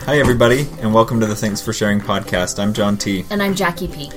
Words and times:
Hi, 0.00 0.18
everybody, 0.18 0.66
and 0.80 0.92
welcome 0.92 1.20
to 1.20 1.26
the 1.26 1.36
Thanks 1.36 1.60
for 1.60 1.72
Sharing 1.72 2.00
podcast. 2.00 2.60
I'm 2.60 2.72
John 2.72 2.96
T. 2.96 3.24
And 3.30 3.40
I'm 3.40 3.54
Jackie 3.54 3.86
P. 3.86 4.10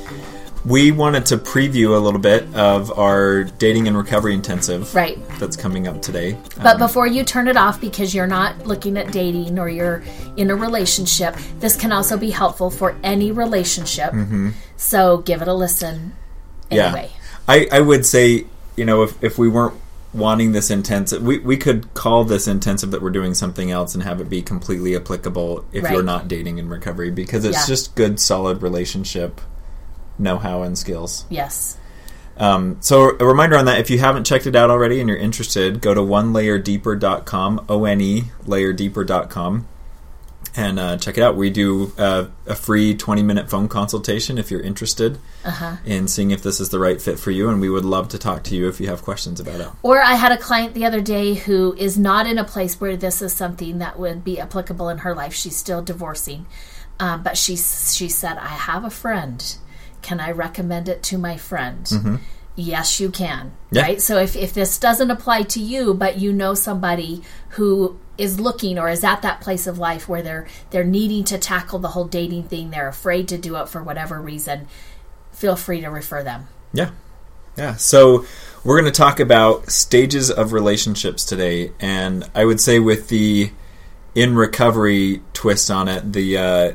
We 0.65 0.91
wanted 0.91 1.25
to 1.27 1.37
preview 1.37 1.95
a 1.95 1.99
little 1.99 2.19
bit 2.19 2.43
of 2.53 2.97
our 2.97 3.45
dating 3.45 3.87
and 3.87 3.97
recovery 3.97 4.33
intensive. 4.33 4.93
Right. 4.93 5.17
That's 5.39 5.55
coming 5.55 5.87
up 5.87 6.01
today. 6.01 6.37
But 6.57 6.75
um, 6.75 6.79
before 6.79 7.07
you 7.07 7.23
turn 7.23 7.47
it 7.47 7.55
off 7.57 7.79
because 7.79 8.13
you're 8.13 8.27
not 8.27 8.67
looking 8.67 8.97
at 8.97 9.11
dating 9.11 9.57
or 9.57 9.69
you're 9.69 10.03
in 10.35 10.49
a 10.49 10.55
relationship, 10.55 11.35
this 11.59 11.75
can 11.75 11.91
also 11.91 12.17
be 12.17 12.29
helpful 12.29 12.69
for 12.69 12.95
any 13.03 13.31
relationship. 13.31 14.11
Mm-hmm. 14.11 14.49
So 14.75 15.19
give 15.19 15.41
it 15.41 15.47
a 15.47 15.53
listen 15.53 16.13
anyway. 16.69 17.09
Yeah. 17.11 17.19
I, 17.47 17.67
I 17.71 17.79
would 17.79 18.05
say, 18.05 18.45
you 18.75 18.85
know, 18.85 19.03
if, 19.03 19.23
if 19.23 19.37
we 19.37 19.47
weren't 19.47 19.79
wanting 20.13 20.51
this 20.51 20.69
intensive, 20.69 21.21
we, 21.21 21.39
we 21.39 21.55
could 21.55 21.93
call 21.93 22.23
this 22.23 22.47
intensive 22.47 22.91
that 22.91 23.01
we're 23.01 23.09
doing 23.11 23.33
something 23.33 23.71
else 23.71 23.93
and 23.93 24.03
have 24.03 24.19
it 24.19 24.29
be 24.29 24.41
completely 24.41 24.95
applicable 24.95 25.65
if 25.71 25.83
right. 25.83 25.93
you're 25.93 26.03
not 26.03 26.27
dating 26.27 26.57
in 26.57 26.67
recovery 26.67 27.11
because 27.11 27.45
it's 27.45 27.57
yeah. 27.59 27.65
just 27.65 27.95
good, 27.95 28.19
solid 28.19 28.61
relationship 28.61 29.39
know-how 30.19 30.61
and 30.63 30.77
skills. 30.77 31.25
Yes. 31.29 31.77
Um, 32.39 32.77
so 32.79 33.17
a 33.19 33.25
reminder 33.25 33.57
on 33.57 33.65
that, 33.65 33.79
if 33.79 33.89
you 33.89 33.99
haven't 33.99 34.23
checked 34.23 34.47
it 34.47 34.55
out 34.55 34.69
already 34.69 34.99
and 34.99 35.09
you're 35.09 35.17
interested, 35.17 35.81
go 35.81 35.93
to 35.93 35.99
onelayerdeeper.com, 35.99 37.65
O-N-E, 37.67 38.23
layerdeeper.com, 38.45 39.67
and 40.55 40.79
uh, 40.79 40.97
check 40.97 41.17
it 41.17 41.21
out. 41.21 41.35
We 41.35 41.49
do 41.49 41.91
uh, 41.97 42.27
a 42.47 42.55
free 42.55 42.95
20-minute 42.95 43.49
phone 43.49 43.67
consultation 43.67 44.37
if 44.37 44.49
you're 44.49 44.61
interested 44.61 45.19
uh-huh. 45.43 45.77
in 45.83 46.07
seeing 46.07 46.31
if 46.31 46.41
this 46.41 46.61
is 46.61 46.69
the 46.69 46.79
right 46.79 47.01
fit 47.01 47.19
for 47.19 47.31
you, 47.31 47.49
and 47.49 47.59
we 47.59 47.69
would 47.69 47.83
love 47.83 48.07
to 48.09 48.17
talk 48.17 48.43
to 48.45 48.55
you 48.55 48.69
if 48.69 48.79
you 48.79 48.87
have 48.87 49.01
questions 49.01 49.41
about 49.41 49.59
it. 49.59 49.67
Or 49.83 50.01
I 50.01 50.15
had 50.15 50.31
a 50.31 50.37
client 50.37 50.73
the 50.73 50.85
other 50.85 51.01
day 51.01 51.33
who 51.33 51.75
is 51.77 51.97
not 51.97 52.25
in 52.25 52.37
a 52.37 52.45
place 52.45 52.79
where 52.79 52.95
this 52.95 53.21
is 53.21 53.33
something 53.33 53.79
that 53.79 53.99
would 53.99 54.23
be 54.23 54.39
applicable 54.39 54.87
in 54.87 54.99
her 54.99 55.13
life. 55.13 55.33
She's 55.33 55.57
still 55.57 55.81
divorcing, 55.81 56.45
um, 57.01 57.21
but 57.21 57.37
she, 57.37 57.57
she 57.57 58.07
said, 58.07 58.37
I 58.37 58.47
have 58.47 58.85
a 58.85 58.89
friend 58.89 59.57
can 60.01 60.19
I 60.19 60.31
recommend 60.31 60.89
it 60.89 61.03
to 61.03 61.17
my 61.17 61.37
friend? 61.37 61.85
Mm-hmm. 61.85 62.15
Yes, 62.55 62.99
you 62.99 63.09
can. 63.09 63.53
Yeah. 63.71 63.83
Right? 63.83 64.01
So 64.01 64.17
if, 64.17 64.35
if 64.35 64.53
this 64.53 64.77
doesn't 64.77 65.09
apply 65.09 65.43
to 65.43 65.61
you, 65.61 65.93
but 65.93 66.17
you 66.17 66.33
know 66.33 66.53
somebody 66.53 67.21
who 67.51 67.97
is 68.17 68.39
looking 68.39 68.77
or 68.77 68.89
is 68.89 69.03
at 69.03 69.21
that 69.21 69.39
place 69.39 69.65
of 69.65 69.79
life 69.79 70.09
where 70.09 70.21
they're 70.21 70.45
they're 70.71 70.83
needing 70.83 71.23
to 71.23 71.37
tackle 71.37 71.79
the 71.79 71.89
whole 71.89 72.05
dating 72.05 72.43
thing, 72.43 72.69
they're 72.69 72.89
afraid 72.89 73.29
to 73.29 73.37
do 73.37 73.55
it 73.55 73.69
for 73.69 73.81
whatever 73.81 74.19
reason, 74.21 74.67
feel 75.31 75.55
free 75.55 75.79
to 75.79 75.87
refer 75.87 76.21
them. 76.21 76.47
Yeah. 76.73 76.91
Yeah. 77.57 77.75
So 77.75 78.25
we're 78.65 78.79
going 78.79 78.91
to 78.91 78.97
talk 78.97 79.21
about 79.21 79.71
stages 79.71 80.29
of 80.29 80.51
relationships 80.51 81.23
today 81.23 81.71
and 81.79 82.29
I 82.35 82.43
would 82.43 82.59
say 82.59 82.79
with 82.79 83.07
the 83.07 83.51
in 84.15 84.35
recovery 84.35 85.21
twist 85.33 85.71
on 85.71 85.87
it, 85.87 86.11
the 86.11 86.37
uh, 86.37 86.73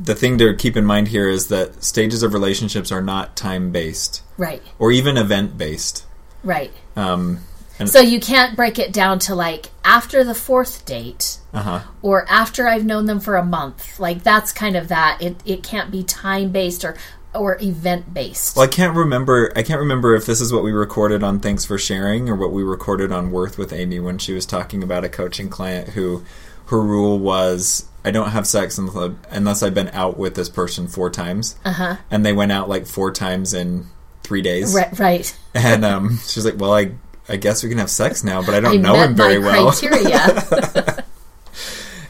the 0.00 0.14
thing 0.14 0.38
to 0.38 0.54
keep 0.54 0.76
in 0.76 0.84
mind 0.84 1.08
here 1.08 1.28
is 1.28 1.48
that 1.48 1.82
stages 1.82 2.22
of 2.22 2.32
relationships 2.32 2.92
are 2.92 3.02
not 3.02 3.36
time 3.36 3.72
based, 3.72 4.22
right, 4.36 4.62
or 4.78 4.92
even 4.92 5.16
event 5.16 5.58
based, 5.58 6.06
right. 6.42 6.72
Um, 6.96 7.40
so 7.86 8.00
you 8.00 8.18
can't 8.18 8.56
break 8.56 8.78
it 8.78 8.92
down 8.92 9.18
to 9.20 9.34
like 9.34 9.70
after 9.84 10.24
the 10.24 10.34
fourth 10.34 10.84
date, 10.84 11.38
uh-huh. 11.52 11.82
or 12.02 12.28
after 12.28 12.66
I've 12.66 12.84
known 12.84 13.06
them 13.06 13.20
for 13.20 13.36
a 13.36 13.44
month. 13.44 14.00
Like 14.00 14.22
that's 14.22 14.52
kind 14.52 14.76
of 14.76 14.88
that. 14.88 15.18
It 15.20 15.36
it 15.44 15.62
can't 15.62 15.90
be 15.90 16.02
time 16.02 16.50
based 16.50 16.84
or 16.84 16.96
or 17.34 17.58
event 17.60 18.12
based. 18.12 18.56
Well, 18.56 18.64
I 18.64 18.68
can't 18.68 18.96
remember. 18.96 19.52
I 19.54 19.62
can't 19.62 19.80
remember 19.80 20.14
if 20.14 20.26
this 20.26 20.40
is 20.40 20.52
what 20.52 20.64
we 20.64 20.72
recorded 20.72 21.22
on 21.22 21.40
Thanks 21.40 21.64
for 21.64 21.78
Sharing 21.78 22.28
or 22.28 22.34
what 22.34 22.52
we 22.52 22.62
recorded 22.62 23.12
on 23.12 23.30
Worth 23.30 23.58
with 23.58 23.72
Amy 23.72 24.00
when 24.00 24.18
she 24.18 24.32
was 24.32 24.46
talking 24.46 24.82
about 24.82 25.04
a 25.04 25.08
coaching 25.08 25.48
client 25.48 25.90
who 25.90 26.24
her 26.66 26.80
rule 26.80 27.18
was 27.18 27.86
I 28.08 28.10
don't 28.10 28.30
have 28.30 28.46
sex 28.46 28.78
unless 28.78 29.62
I've 29.62 29.74
been 29.74 29.90
out 29.90 30.16
with 30.16 30.34
this 30.34 30.48
person 30.48 30.88
four 30.88 31.10
times. 31.10 31.56
Uh-huh. 31.62 31.96
And 32.10 32.24
they 32.24 32.32
went 32.32 32.52
out 32.52 32.66
like 32.66 32.86
four 32.86 33.12
times 33.12 33.52
in 33.52 33.84
three 34.22 34.40
days. 34.40 34.74
Right. 34.74 34.98
right. 34.98 35.38
And 35.54 35.84
um, 35.84 36.18
she's 36.26 36.46
like, 36.46 36.58
"Well, 36.58 36.72
I 36.72 36.92
I 37.28 37.36
guess 37.36 37.62
we 37.62 37.68
can 37.68 37.76
have 37.76 37.90
sex 37.90 38.24
now, 38.24 38.40
but 38.40 38.54
I 38.54 38.60
don't 38.60 38.78
I 38.78 38.80
know 38.80 38.94
him 38.94 39.14
very 39.14 39.38
well." 39.38 39.72
Criteria. 39.72 41.04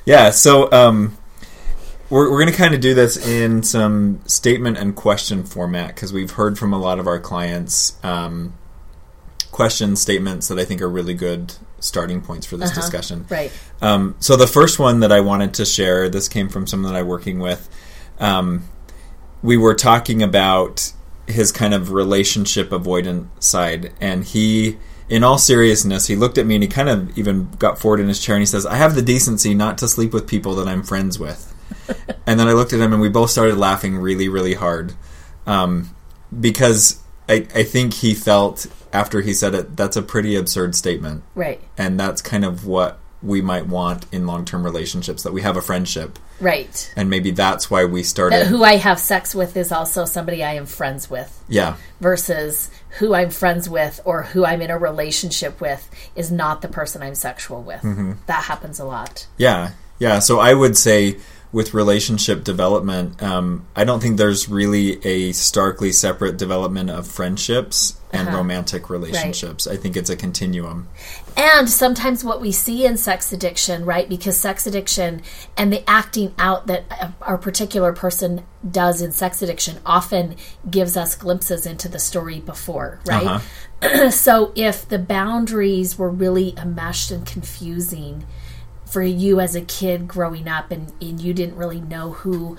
yeah. 0.05 0.31
So 0.31 0.71
um, 0.71 1.19
we're 2.11 2.31
we're 2.31 2.43
going 2.43 2.53
to 2.53 2.57
kind 2.57 2.75
of 2.75 2.81
do 2.81 2.95
this 2.95 3.17
in 3.17 3.65
some 3.65 4.21
statement 4.25 4.79
and 4.79 4.95
question 4.95 5.43
format 5.43 5.97
because 5.97 6.13
we've 6.13 6.31
heard 6.31 6.61
from 6.61 6.73
a 6.73 6.79
lot 6.79 7.01
of 7.01 7.09
our 7.09 7.19
clients 7.19 7.99
um, 8.05 8.55
question 9.51 9.97
statements 9.97 10.47
that 10.47 10.61
I 10.61 10.65
think 10.65 10.81
are 10.81 10.89
really 10.89 11.15
good 11.15 11.55
starting 11.81 12.21
points 12.21 12.47
for 12.47 12.57
this 12.57 12.71
uh-huh. 12.71 12.81
discussion. 12.81 13.27
Right. 13.29 13.53
Um, 13.81 14.17
so 14.19 14.37
the 14.37 14.47
first 14.47 14.79
one 14.79 15.01
that 15.01 15.13
I 15.13 15.21
wanted 15.21 15.55
to 15.55 15.65
share, 15.65 16.09
this 16.09 16.29
came 16.29 16.49
from 16.49 16.67
someone 16.67 16.93
that 16.93 16.99
I'm 16.99 17.07
working 17.07 17.39
with. 17.39 17.69
Um, 18.19 18.65
we 19.43 19.57
were 19.57 19.75
talking 19.75 20.23
about 20.23 20.93
his 21.27 21.53
kind 21.53 21.75
of 21.75 21.93
relationship 21.93 22.71
avoidant 22.71 23.29
side, 23.39 23.93
and 24.01 24.25
he, 24.25 24.79
in 25.09 25.23
all 25.23 25.39
seriousness, 25.39 26.07
he 26.07 26.17
looked 26.17 26.39
at 26.39 26.47
me 26.47 26.57
and 26.57 26.65
he 26.65 26.69
kind 26.69 26.89
of 26.89 27.17
even 27.17 27.51
got 27.59 27.79
forward 27.79 28.01
in 28.01 28.09
his 28.09 28.21
chair 28.21 28.35
and 28.35 28.43
he 28.43 28.47
says, 28.47 28.67
"I 28.67 28.77
have 28.77 28.95
the 28.95 29.03
decency 29.03 29.55
not 29.55 29.79
to 29.79 29.89
sleep 29.89 30.13
with 30.13 30.27
people 30.27 30.55
that 30.57 30.67
I'm 30.67 30.83
friends 30.83 31.19
with." 31.19 31.55
and 32.27 32.41
then 32.41 32.49
I 32.49 32.53
looked 32.53 32.73
at 32.73 32.81
him 32.81 32.93
and 32.93 33.01
we 33.01 33.09
both 33.09 33.31
started 33.31 33.57
laughing 33.57 33.97
really, 33.97 34.29
really 34.29 34.55
hard, 34.55 34.95
um, 35.47 35.95
because 36.41 37.01
I, 37.29 37.47
I 37.55 37.63
think 37.63 37.95
he 37.95 38.15
felt 38.15 38.67
after 38.93 39.21
he 39.21 39.35
said 39.35 39.55
it, 39.55 39.77
that's 39.77 39.97
a 39.97 40.03
pretty 40.03 40.37
absurd 40.37 40.75
statement. 40.75 41.23
Right. 41.35 41.61
And 41.77 41.99
that's 41.99 42.23
kind 42.23 42.45
of 42.45 42.67
what 42.67 42.99
we 43.23 43.43
might 43.43 43.67
want 43.67 44.07
in 44.13 44.27
long 44.27 44.45
term 44.45 44.65
relationships 44.65 45.25
that 45.25 45.33
we 45.33 45.43
have 45.43 45.57
a 45.57 45.63
friendship. 45.63 46.19
Right. 46.41 46.93
And 46.97 47.11
maybe 47.11 47.33
that's 47.33 47.69
why 47.71 47.85
we 47.85 48.05
started. 48.05 48.37
That 48.37 48.47
who 48.47 48.63
I 48.63 48.77
have 48.77 49.01
sex 49.01 49.35
with 49.35 49.57
is 49.57 49.73
also 49.73 50.05
somebody 50.05 50.45
I 50.45 50.55
am 50.55 50.67
friends 50.67 51.11
with. 51.11 51.45
Yeah. 51.49 51.77
Versus 52.01 52.71
who 52.99 53.15
I'm 53.15 53.31
friends 53.31 53.69
with 53.69 54.01
or 54.05 54.23
who 54.23 54.45
I'm 54.47 54.63
in 54.63 54.71
a 54.71 54.79
relationship 54.79 55.61
with 55.61 55.91
is 56.15 56.31
not 56.31 56.63
the 56.63 56.69
person 56.69 57.03
I'm 57.03 57.17
sexual 57.17 57.63
with. 57.63 57.83
Mm-hmm. 57.83 58.13
That 58.27 58.45
happens 58.45 58.79
a 58.79 58.85
lot. 58.85 59.27
Yeah. 59.37 59.73
Yeah. 59.99 60.21
So 60.21 60.39
I 60.39 60.55
would 60.55 60.77
say 60.77 61.19
with 61.51 61.73
relationship 61.73 62.45
development, 62.45 63.23
um, 63.23 63.67
I 63.75 63.85
don't 63.85 64.01
think 64.01 64.19
there's 64.19 64.49
really 64.49 65.05
a 65.05 65.33
starkly 65.33 65.93
separate 65.93 66.37
development 66.37 66.91
of 66.91 67.07
friendships 67.07 67.99
and 68.13 68.29
uh-huh. 68.29 68.37
romantic 68.39 68.91
relationships. 68.91 69.67
Right. 69.67 69.79
I 69.79 69.81
think 69.81 69.97
it's 69.97 70.11
a 70.11 70.17
continuum. 70.17 70.89
And 71.37 71.69
sometimes 71.69 72.25
what 72.25 72.41
we 72.41 72.53
see 72.53 72.85
in 72.85 72.97
sex 72.97 73.33
addiction, 73.33 73.85
right? 73.85 74.09
Because 74.09 74.37
sex 74.37 74.67
addiction 74.67 75.23
and 75.57 75.73
the 75.73 75.89
acting 75.89 76.35
out 76.39 76.67
that 76.67 76.85
a, 76.91 77.35
a 77.35 77.39
particular 77.39 77.93
person 77.93 78.45
does 78.69 79.01
in 79.01 79.13
sex 79.13 79.41
addiction 79.41 79.79
often 79.87 80.37
gives 80.69 80.97
us 80.97 81.15
glimpses 81.15 81.65
into 81.65 81.89
the 81.89 81.99
story 81.99 82.41
before, 82.41 83.01
right? 83.07 83.27
Uh-huh. 83.81 84.11
so 84.11 84.53
if 84.55 84.89
the 84.89 84.99
boundaries 84.99 85.99
were 85.99 86.11
really 86.11 86.55
enmeshed 86.59 87.11
and 87.11 87.27
confusing, 87.27 88.27
for 88.89 89.03
you 89.03 89.39
as 89.39 89.55
a 89.55 89.61
kid 89.61 90.09
growing 90.09 90.49
up 90.49 90.71
and, 90.71 90.93
and 91.01 91.21
you 91.21 91.35
didn't 91.35 91.57
really 91.57 91.81
know 91.81 92.13
who 92.13 92.57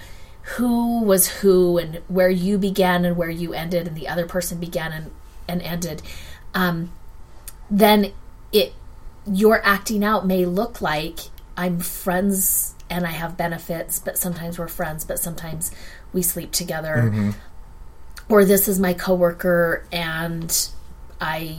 who 0.55 1.03
was 1.03 1.27
who 1.27 1.77
and 1.77 2.01
where 2.07 2.29
you 2.29 2.57
began 2.57 3.05
and 3.05 3.15
where 3.15 3.29
you 3.29 3.53
ended 3.53 3.87
and 3.87 3.95
the 3.95 4.07
other 4.07 4.25
person 4.25 4.59
began 4.59 4.91
and, 4.91 5.11
and 5.47 5.61
ended 5.61 6.01
um, 6.53 6.91
then 7.69 8.11
it 8.51 8.73
your 9.27 9.63
acting 9.65 10.03
out 10.03 10.25
may 10.25 10.45
look 10.45 10.81
like 10.81 11.19
i'm 11.55 11.79
friends 11.79 12.73
and 12.89 13.05
i 13.05 13.11
have 13.11 13.37
benefits 13.37 13.99
but 13.99 14.17
sometimes 14.17 14.57
we're 14.57 14.67
friends 14.67 15.05
but 15.05 15.19
sometimes 15.19 15.71
we 16.13 16.21
sleep 16.21 16.51
together 16.51 17.11
mm-hmm. 17.11 17.31
or 18.27 18.43
this 18.43 18.67
is 18.67 18.79
my 18.79 18.93
coworker 18.93 19.85
and 19.91 20.69
i 21.21 21.57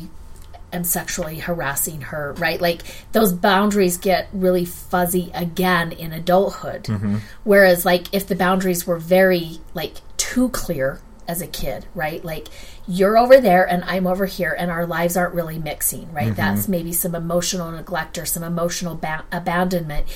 am 0.72 0.84
sexually 0.84 1.38
harassing 1.38 2.02
her, 2.02 2.34
right? 2.34 2.60
Like 2.60 2.82
those 3.12 3.32
boundaries 3.32 3.96
get 3.96 4.28
really 4.32 4.64
fuzzy 4.64 5.30
again 5.34 5.92
in 5.92 6.12
adulthood. 6.12 6.84
Mm-hmm. 6.84 7.18
Whereas, 7.44 7.84
like, 7.84 8.12
if 8.12 8.26
the 8.26 8.36
boundaries 8.36 8.86
were 8.86 8.98
very, 8.98 9.58
like, 9.74 9.94
too 10.16 10.48
clear 10.50 11.00
as 11.26 11.40
a 11.40 11.46
kid, 11.46 11.86
right? 11.94 12.24
Like, 12.24 12.48
you're 12.86 13.16
over 13.16 13.40
there 13.40 13.68
and 13.68 13.84
I'm 13.84 14.06
over 14.06 14.26
here, 14.26 14.54
and 14.58 14.70
our 14.70 14.86
lives 14.86 15.16
aren't 15.16 15.34
really 15.34 15.58
mixing, 15.58 16.12
right? 16.12 16.26
Mm-hmm. 16.26 16.34
That's 16.34 16.68
maybe 16.68 16.92
some 16.92 17.14
emotional 17.14 17.70
neglect 17.70 18.18
or 18.18 18.26
some 18.26 18.42
emotional 18.42 18.94
ba- 18.94 19.24
abandonment, 19.30 20.06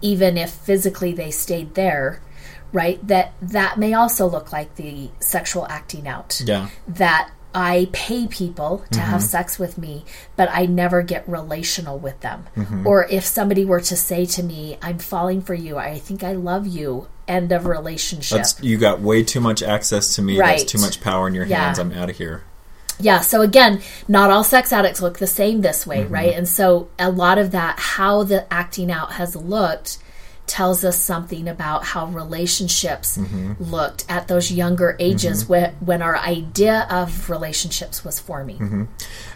even 0.00 0.36
if 0.36 0.50
physically 0.50 1.12
they 1.12 1.30
stayed 1.30 1.74
there 1.74 2.20
right? 2.72 3.06
That 3.06 3.34
that 3.42 3.78
may 3.78 3.92
also 3.92 4.26
look 4.26 4.52
like 4.52 4.74
the 4.76 5.10
sexual 5.20 5.66
acting 5.68 6.08
out. 6.08 6.40
Yeah. 6.44 6.68
That 6.88 7.30
I 7.54 7.88
pay 7.92 8.26
people 8.26 8.84
to 8.92 9.00
have 9.00 9.20
mm-hmm. 9.20 9.28
sex 9.28 9.58
with 9.58 9.76
me, 9.76 10.04
but 10.36 10.48
I 10.50 10.66
never 10.66 11.02
get 11.02 11.28
relational 11.28 11.98
with 11.98 12.20
them. 12.20 12.46
Mm-hmm. 12.56 12.86
Or 12.86 13.06
if 13.06 13.24
somebody 13.24 13.64
were 13.64 13.80
to 13.80 13.96
say 13.96 14.24
to 14.26 14.42
me, 14.42 14.78
I'm 14.80 14.98
falling 14.98 15.42
for 15.42 15.54
you, 15.54 15.76
I 15.76 15.98
think 15.98 16.22
I 16.22 16.32
love 16.32 16.66
you, 16.66 17.08
end 17.28 17.52
of 17.52 17.66
relationship. 17.66 18.38
That's 18.38 18.62
you 18.62 18.78
got 18.78 19.00
way 19.00 19.22
too 19.22 19.40
much 19.40 19.62
access 19.62 20.16
to 20.16 20.22
me. 20.22 20.38
Right. 20.38 20.58
That's 20.58 20.70
too 20.70 20.78
much 20.78 21.00
power 21.00 21.28
in 21.28 21.34
your 21.34 21.46
Yeah. 21.46 21.66
hands. 21.66 21.78
I'm 21.78 21.92
out 21.92 22.10
of 22.10 22.16
here. 22.16 22.44
Yeah, 22.98 23.20
so 23.20 23.42
again, 23.42 23.82
not 24.06 24.30
all 24.30 24.44
sex 24.44 24.72
addicts 24.72 25.02
look 25.02 25.18
the 25.18 25.26
same 25.26 25.60
this 25.60 25.86
way, 25.86 26.04
mm-hmm. 26.04 26.14
right? 26.14 26.34
And 26.34 26.48
so 26.48 26.88
a 26.98 27.10
lot 27.10 27.38
of 27.38 27.50
that, 27.50 27.78
how 27.78 28.22
the 28.22 28.50
acting 28.52 28.90
out 28.92 29.12
has 29.12 29.34
looked, 29.34 29.98
tells 30.52 30.84
us 30.84 30.98
something 30.98 31.48
about 31.48 31.82
how 31.82 32.04
relationships 32.08 33.18
looked 33.58 34.04
at 34.06 34.28
those 34.28 34.52
younger 34.52 34.94
ages 34.98 35.48
when, 35.48 35.72
when 35.76 36.02
our 36.02 36.18
idea 36.18 36.86
of 36.90 37.30
relationships 37.30 38.04
was 38.04 38.20
forming. 38.20 38.86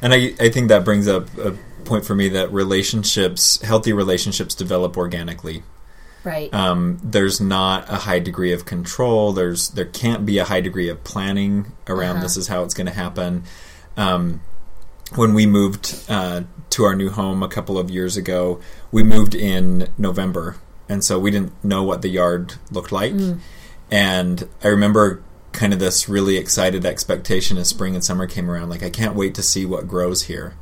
And 0.02 0.12
I, 0.12 0.34
I 0.38 0.50
think 0.50 0.68
that 0.68 0.84
brings 0.84 1.08
up 1.08 1.34
a 1.38 1.56
point 1.86 2.04
for 2.04 2.14
me 2.14 2.28
that 2.28 2.52
relationships, 2.52 3.62
healthy 3.62 3.94
relationships, 3.94 4.54
develop 4.54 4.98
organically. 4.98 5.62
Right. 6.22 6.52
Um, 6.52 7.00
there's 7.02 7.40
not 7.40 7.88
a 7.88 7.96
high 7.96 8.18
degree 8.18 8.52
of 8.52 8.66
control. 8.66 9.32
There's 9.32 9.70
there 9.70 9.86
can't 9.86 10.26
be 10.26 10.36
a 10.36 10.44
high 10.44 10.60
degree 10.60 10.90
of 10.90 11.02
planning 11.02 11.72
around 11.86 12.20
this 12.20 12.36
is 12.36 12.48
how 12.48 12.62
it's 12.62 12.74
going 12.74 12.88
to 12.88 12.92
happen. 12.92 13.44
Um, 13.96 14.42
when 15.14 15.32
we 15.32 15.46
moved 15.46 16.04
uh, 16.10 16.42
to 16.70 16.84
our 16.84 16.94
new 16.94 17.08
home 17.08 17.42
a 17.42 17.48
couple 17.48 17.78
of 17.78 17.90
years 17.90 18.18
ago, 18.18 18.60
we 18.92 19.02
moved 19.02 19.34
in 19.34 19.88
November, 19.96 20.56
and 20.88 21.02
so 21.04 21.18
we 21.18 21.30
didn't 21.30 21.52
know 21.64 21.82
what 21.82 22.02
the 22.02 22.08
yard 22.08 22.54
looked 22.70 22.92
like. 22.92 23.12
And 23.90 24.48
I 24.62 24.68
remember 24.68 25.22
kind 25.52 25.72
of 25.72 25.78
this 25.78 26.08
really 26.08 26.36
excited 26.36 26.84
expectation 26.84 27.56
as 27.56 27.68
spring 27.68 27.94
and 27.94 28.04
summer 28.04 28.26
came 28.26 28.50
around. 28.50 28.68
Like 28.68 28.82
I 28.82 28.90
can't 28.90 29.14
wait 29.14 29.34
to 29.36 29.42
see 29.42 29.64
what 29.64 29.88
grows 29.88 30.22
here. 30.24 30.54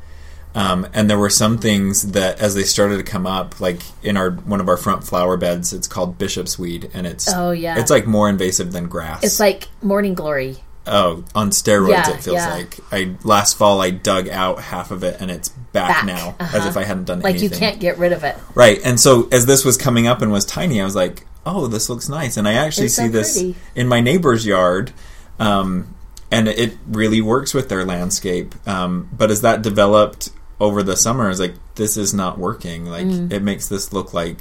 Um, 0.55 0.87
and 0.95 1.11
there 1.11 1.19
were 1.19 1.31
some 1.31 1.59
things 1.59 2.13
that, 2.13 2.39
as 2.41 2.55
they 2.55 2.63
started 2.63 2.99
to 2.99 3.03
come 3.03 3.27
up, 3.27 3.61
like 3.61 3.81
in 4.05 4.17
our 4.17 4.31
one 4.31 4.61
of 4.61 4.69
our 4.69 4.77
front 4.77 5.03
flower 5.03 5.37
beds, 5.37 5.73
it's 5.73 5.89
called 5.89 6.17
bishop's 6.17 6.57
weed, 6.57 6.91
and 6.95 7.09
it's 7.09 7.29
Oh, 7.29 7.51
yeah. 7.51 7.77
it's 7.77 7.91
like 7.91 8.07
more 8.07 8.29
invasive 8.29 8.71
than 8.71 8.87
grass. 8.89 9.25
it's 9.25 9.41
like 9.41 9.67
morning 9.83 10.15
glory. 10.15 10.59
Oh, 10.87 11.25
on 11.35 11.51
steroids, 11.51 11.91
Yeah, 11.91 12.11
it 12.11 12.23
feels 12.23 12.37
yeah. 12.37 12.55
like. 12.55 12.79
I 12.93 13.15
last 13.25 13.57
fall 13.57 13.81
I 13.81 13.91
dug 13.91 14.29
out 14.29 14.61
half 14.61 14.91
of 14.91 15.03
it, 15.05 15.21
and 15.21 15.31
it's 15.31 15.49
back, 15.49 15.89
Back, 15.89 16.05
now, 16.07 16.37
as 16.39 16.55
uh-huh. 16.55 16.69
if 16.69 16.77
I 16.77 16.85
hadn't 16.85 17.05
done 17.05 17.21
Like 17.21 17.37
anything. 17.37 17.51
Like 17.51 17.61
you 17.61 17.67
can't 17.67 17.81
get 17.81 17.99
rid 17.99 18.13
of 18.13 18.25
it. 18.25 18.37
Right. 18.55 18.81
And 18.85 18.99
so 19.01 19.29
as 19.33 19.47
this 19.47 19.65
was 19.65 19.77
coming 19.77 20.07
up 20.07 20.23
and 20.23 20.31
was 20.31 20.45
tiny, 20.45 20.81
I 20.81 20.85
was 20.85 20.95
like, 20.95 21.27
"Oh, 21.47 21.67
this 21.67 21.89
looks 21.89 22.09
nice." 22.09 22.37
And 22.37 22.47
I 22.47 22.55
actually 22.55 22.87
It's 22.87 22.95
see 22.97 23.07
so 23.07 23.09
this 23.09 23.33
pretty. 23.35 23.57
in 23.75 23.89
my 23.89 24.01
neighbor's 24.01 24.45
yard, 24.47 24.93
um, 25.39 25.95
and 26.31 26.49
it 26.49 26.77
really 26.87 27.21
works 27.21 27.55
with 27.55 27.69
their 27.69 27.85
landscape. 27.85 28.55
Um, 28.69 29.09
but 29.13 29.31
as 29.31 29.41
that 29.43 29.63
developed 29.63 30.31
over 30.61 30.83
the 30.83 30.97
summer, 30.97 31.27
I 31.27 31.29
was 31.29 31.41
like, 31.41 31.55
"This 31.75 31.97
is 31.97 32.15
not 32.15 32.39
working. 32.39 32.87
Like 32.87 33.07
Mm. 33.07 33.33
it 33.33 33.43
makes 33.43 33.69
this 33.69 33.93
look 33.93 34.15
like 34.15 34.39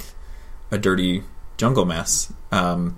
a 0.70 0.78
dirty 0.78 1.22
jungle 1.56 1.84
mess." 1.84 2.32
Um, 2.52 2.96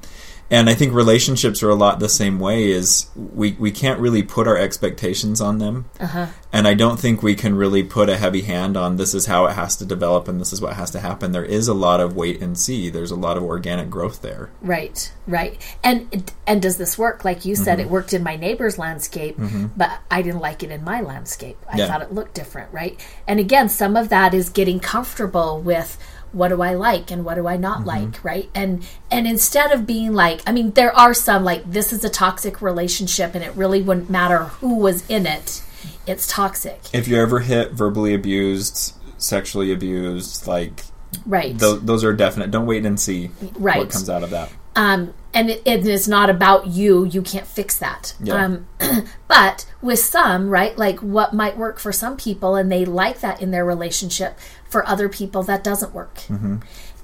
and 0.50 0.68
I 0.70 0.74
think 0.74 0.92
relationships 0.94 1.62
are 1.62 1.70
a 1.70 1.74
lot 1.74 1.98
the 1.98 2.08
same 2.08 2.38
way. 2.38 2.70
Is 2.70 3.06
we 3.16 3.52
we 3.58 3.70
can't 3.70 3.98
really 4.00 4.22
put 4.22 4.46
our 4.46 4.56
expectations 4.56 5.40
on 5.40 5.58
them, 5.58 5.86
Uh-huh. 6.00 6.26
and 6.52 6.68
I 6.68 6.74
don't 6.74 6.98
think 7.00 7.22
we 7.22 7.34
can 7.34 7.54
really 7.56 7.82
put 7.82 8.08
a 8.08 8.16
heavy 8.16 8.42
hand 8.42 8.76
on 8.76 8.96
this 8.96 9.14
is 9.14 9.26
how 9.26 9.46
it 9.46 9.52
has 9.52 9.76
to 9.76 9.84
develop 9.84 10.28
and 10.28 10.40
this 10.40 10.52
is 10.52 10.60
what 10.60 10.74
has 10.74 10.90
to 10.92 11.00
happen. 11.00 11.32
There 11.32 11.44
is 11.44 11.68
a 11.68 11.74
lot 11.74 12.00
of 12.00 12.14
wait 12.16 12.40
and 12.40 12.56
see. 12.58 12.90
There's 12.90 13.10
a 13.10 13.16
lot 13.16 13.36
of 13.36 13.42
organic 13.42 13.90
growth 13.90 14.22
there. 14.22 14.50
Right, 14.60 15.12
right. 15.26 15.60
And 15.82 16.32
and 16.46 16.62
does 16.62 16.76
this 16.76 16.96
work? 16.96 17.24
Like 17.24 17.44
you 17.44 17.56
said, 17.56 17.78
Mm-hmm. 17.78 17.86
it 17.88 17.90
worked 17.90 18.12
in 18.14 18.22
my 18.22 18.36
neighbor's 18.36 18.78
landscape, 18.78 19.36
but 19.76 19.90
I 20.10 20.22
didn't 20.22 20.40
like 20.40 20.62
it 20.62 20.70
in 20.70 20.84
my 20.84 21.00
landscape. 21.00 21.56
I 21.72 21.78
Yeah. 21.78 21.86
thought 21.88 22.02
it 22.02 22.12
looked 22.12 22.34
different, 22.34 22.72
right? 22.72 22.98
And 23.26 23.40
again, 23.40 23.68
some 23.68 23.96
of 23.96 24.08
that 24.10 24.32
is 24.34 24.48
getting 24.48 24.80
comfortable 24.80 25.60
with 25.60 25.98
what 26.36 26.48
do 26.48 26.60
I 26.62 26.74
like 26.74 27.10
and 27.10 27.24
what 27.24 27.34
do 27.36 27.46
I 27.46 27.56
not 27.56 27.78
Mm-hmm. 27.78 27.86
like, 28.12 28.24
right? 28.24 28.50
And 28.54 28.86
and 29.10 29.26
instead 29.26 29.72
of 29.72 29.86
being 29.86 30.12
like, 30.12 30.40
I 30.46 30.52
mean, 30.52 30.72
there 30.72 30.94
are 30.96 31.14
some 31.14 31.44
like 31.44 31.70
this 31.70 31.92
is 31.92 32.04
a 32.04 32.10
toxic 32.10 32.60
relationship 32.62 33.34
and 33.34 33.42
it 33.42 33.54
really 33.54 33.82
wouldn't 33.82 34.10
matter 34.10 34.44
who 34.60 34.76
was 34.78 35.08
in 35.08 35.26
it. 35.26 35.62
It's 36.06 36.26
toxic. 36.26 36.80
If 36.92 37.08
you're 37.08 37.22
ever 37.22 37.40
hit, 37.40 37.72
verbally 37.72 38.14
abused, 38.14 38.94
sexually 39.18 39.72
abused, 39.72 40.46
like 40.46 40.82
Right. 41.24 41.56
those, 41.58 41.82
those 41.82 42.04
are 42.04 42.12
definite. 42.12 42.50
Don't 42.50 42.66
wait 42.66 42.84
and 42.84 42.98
see 43.00 43.30
Right. 43.58 43.78
what 43.78 43.90
comes 43.90 44.10
out 44.10 44.22
of 44.22 44.30
that. 44.30 44.50
um, 44.76 45.14
and 45.32 45.50
it, 45.50 45.62
it 45.66 45.86
is 45.86 46.08
not 46.08 46.30
about 46.30 46.66
you. 46.68 47.04
You 47.04 47.20
can't 47.22 47.46
fix 47.46 47.76
that. 47.78 48.14
Yeah. 48.22 48.42
Um, 48.44 48.66
but 49.28 49.66
with 49.82 49.98
some, 49.98 50.48
right, 50.48 50.76
like 50.78 51.00
what 51.00 51.34
might 51.34 51.56
work 51.58 51.78
for 51.78 51.92
some 51.92 52.16
people, 52.16 52.54
and 52.56 52.70
they 52.72 52.84
like 52.86 53.20
that 53.20 53.42
in 53.42 53.50
their 53.50 53.64
relationship. 53.64 54.38
For 54.68 54.86
other 54.86 55.08
people, 55.08 55.42
that 55.44 55.62
doesn't 55.62 55.94
work. 55.94 56.16
Mm-hmm. 56.28 56.56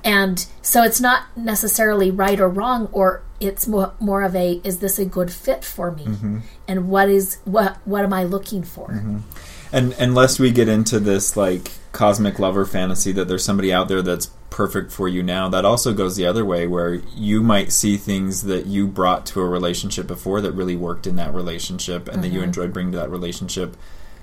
And 0.04 0.46
so 0.62 0.82
it's 0.82 1.00
not 1.00 1.36
necessarily 1.36 2.10
right 2.10 2.40
or 2.40 2.48
wrong, 2.48 2.88
or 2.92 3.22
it's 3.38 3.68
more, 3.68 3.92
more 4.00 4.22
of 4.22 4.34
a 4.34 4.60
is 4.64 4.80
this 4.80 4.98
a 4.98 5.04
good 5.04 5.32
fit 5.32 5.64
for 5.64 5.92
me, 5.92 6.04
mm-hmm. 6.04 6.38
and 6.66 6.88
what 6.88 7.08
is 7.08 7.38
what 7.44 7.76
what 7.84 8.02
am 8.04 8.12
I 8.12 8.24
looking 8.24 8.64
for? 8.64 8.88
Mm-hmm. 8.88 9.18
And 9.72 9.92
unless 9.94 10.38
we 10.38 10.50
get 10.50 10.68
into 10.68 10.98
this 11.00 11.36
like 11.36 11.70
cosmic 11.92 12.38
lover 12.38 12.64
fantasy 12.64 13.12
that 13.12 13.26
there's 13.28 13.44
somebody 13.44 13.72
out 13.72 13.88
there 13.88 14.02
that's 14.02 14.26
perfect 14.50 14.92
for 14.92 15.08
you 15.08 15.22
now, 15.22 15.48
that 15.48 15.64
also 15.64 15.94
goes 15.94 16.16
the 16.16 16.26
other 16.26 16.44
way 16.44 16.66
where 16.66 16.94
you 17.14 17.42
might 17.42 17.72
see 17.72 17.96
things 17.96 18.42
that 18.42 18.66
you 18.66 18.86
brought 18.86 19.24
to 19.26 19.40
a 19.40 19.46
relationship 19.46 20.06
before 20.06 20.40
that 20.42 20.52
really 20.52 20.76
worked 20.76 21.06
in 21.06 21.16
that 21.16 21.32
relationship 21.32 22.08
and 22.08 22.22
that 22.22 22.28
you 22.28 22.42
enjoyed 22.42 22.72
bringing 22.72 22.92
to 22.92 22.98
that 22.98 23.08
relationship 23.10 23.76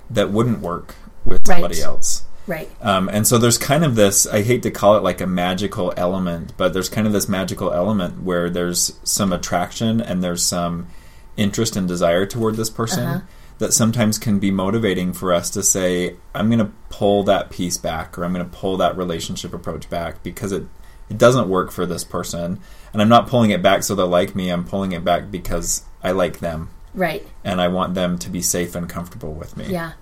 that 0.08 0.30
wouldn't 0.30 0.60
work 0.60 0.94
with 1.24 1.40
Right. 1.48 1.56
somebody 1.56 1.82
else. 1.82 2.24
Right. 2.50 2.68
Um, 2.82 3.08
and 3.08 3.26
so 3.26 3.38
there's 3.38 3.58
kind 3.58 3.84
of 3.84 3.94
this, 3.94 4.26
I 4.26 4.42
hate 4.42 4.62
to 4.64 4.70
call 4.70 4.96
it 4.96 5.02
like 5.04 5.20
a 5.20 5.26
magical 5.26 5.92
element, 5.96 6.52
but 6.56 6.72
there's 6.72 6.88
kind 6.88 7.06
of 7.06 7.12
this 7.12 7.28
magical 7.28 7.72
element 7.72 8.22
where 8.24 8.50
there's 8.50 8.98
some 9.04 9.32
attraction 9.32 10.00
and 10.00 10.22
there's 10.22 10.42
some 10.42 10.88
interest 11.36 11.76
and 11.76 11.86
desire 11.86 12.26
toward 12.26 12.56
this 12.56 12.68
person 12.70 13.04
Uh-huh. 13.06 13.20
that 13.58 13.72
sometimes 13.72 14.18
can 14.18 14.38
be 14.40 14.50
motivating 14.50 15.12
for 15.12 15.32
us 15.32 15.48
to 15.50 15.62
say, 15.62 16.16
I'm 16.34 16.48
going 16.48 16.58
to 16.58 16.72
pull 16.88 17.22
that 17.24 17.50
piece 17.50 17.76
back 17.78 18.18
or 18.18 18.24
I'm 18.24 18.32
going 18.32 18.48
to 18.48 18.56
pull 18.56 18.76
that 18.78 18.96
relationship 18.96 19.54
approach 19.54 19.88
back 19.88 20.22
because 20.22 20.50
it, 20.50 20.64
it 21.08 21.18
doesn't 21.18 21.48
work 21.48 21.70
for 21.70 21.86
this 21.86 22.02
person. 22.04 22.58
And 22.92 23.00
I'm 23.00 23.08
not 23.08 23.28
pulling 23.28 23.50
it 23.50 23.62
back 23.62 23.84
so 23.84 23.94
they'll 23.94 24.08
like 24.08 24.34
me, 24.34 24.50
I'm 24.50 24.64
pulling 24.64 24.92
it 24.92 25.04
back 25.04 25.30
because 25.30 25.82
I 26.02 26.10
like 26.10 26.40
them 26.40 26.70
Right. 26.94 27.24
and 27.44 27.60
I 27.60 27.68
want 27.68 27.94
them 27.94 28.18
to 28.18 28.28
be 28.30 28.42
safe 28.42 28.74
and 28.74 28.88
comfortable 28.88 29.32
with 29.34 29.56
me. 29.56 29.66
Yeah. 29.68 29.92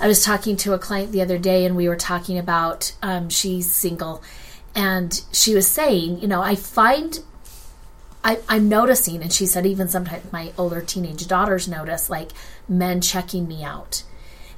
I 0.00 0.08
was 0.08 0.24
talking 0.24 0.56
to 0.58 0.72
a 0.72 0.78
client 0.78 1.12
the 1.12 1.22
other 1.22 1.38
day 1.38 1.64
and 1.64 1.76
we 1.76 1.88
were 1.88 1.96
talking 1.96 2.38
about 2.38 2.92
um, 3.02 3.28
she's 3.28 3.70
single 3.70 4.22
and 4.74 5.22
she 5.32 5.54
was 5.54 5.66
saying, 5.66 6.20
you 6.20 6.28
know, 6.28 6.42
I 6.42 6.56
find 6.56 7.20
I, 8.24 8.38
I'm 8.48 8.70
noticing, 8.70 9.20
and 9.20 9.30
she 9.30 9.44
said 9.44 9.66
even 9.66 9.86
sometimes 9.86 10.32
my 10.32 10.52
older 10.56 10.80
teenage 10.80 11.26
daughters 11.26 11.68
notice 11.68 12.08
like 12.08 12.30
men 12.66 13.02
checking 13.02 13.46
me 13.46 13.62
out. 13.62 14.02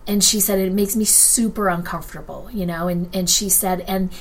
And 0.07 0.23
she 0.23 0.38
said 0.38 0.61
it 0.61 0.73
makes 0.73 0.95
me 0.95 1.05
super 1.05 1.69
uncomfortable, 1.69 2.49
you 2.52 2.64
know, 2.64 2.87
and, 2.87 3.14
and 3.14 3.28
she 3.28 3.49
said 3.49 3.81
and 3.88 4.12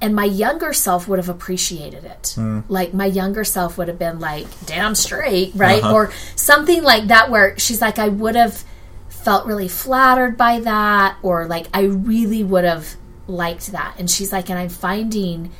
and 0.00 0.16
my 0.16 0.24
younger 0.24 0.72
self 0.72 1.06
would 1.06 1.18
have 1.18 1.28
appreciated 1.28 2.04
it. 2.04 2.34
Like 2.68 2.94
my 2.94 3.04
younger 3.04 3.44
self 3.44 3.76
would 3.76 3.88
have 3.88 3.98
been 3.98 4.18
like, 4.18 4.46
"Damn 4.64 4.94
straight," 4.94 5.52
right? 5.54 5.82
Uh-huh. 5.82 5.94
Or 5.94 6.12
something 6.36 6.82
like 6.82 7.08
that. 7.08 7.30
Where 7.30 7.58
she's 7.58 7.82
like, 7.82 7.98
"I 7.98 8.08
would 8.08 8.34
have 8.34 8.64
felt 9.10 9.46
really 9.46 9.68
flattered 9.68 10.36
by 10.36 10.60
that," 10.60 11.16
or 11.22 11.46
like, 11.46 11.66
"I 11.74 11.82
really 11.82 12.42
would 12.42 12.64
have 12.64 12.96
liked 13.26 13.72
that." 13.72 13.94
And 13.98 14.10
she's 14.10 14.32
like, 14.32 14.48
"And 14.48 14.58
I'm 14.58 14.68
finding." 14.70 15.50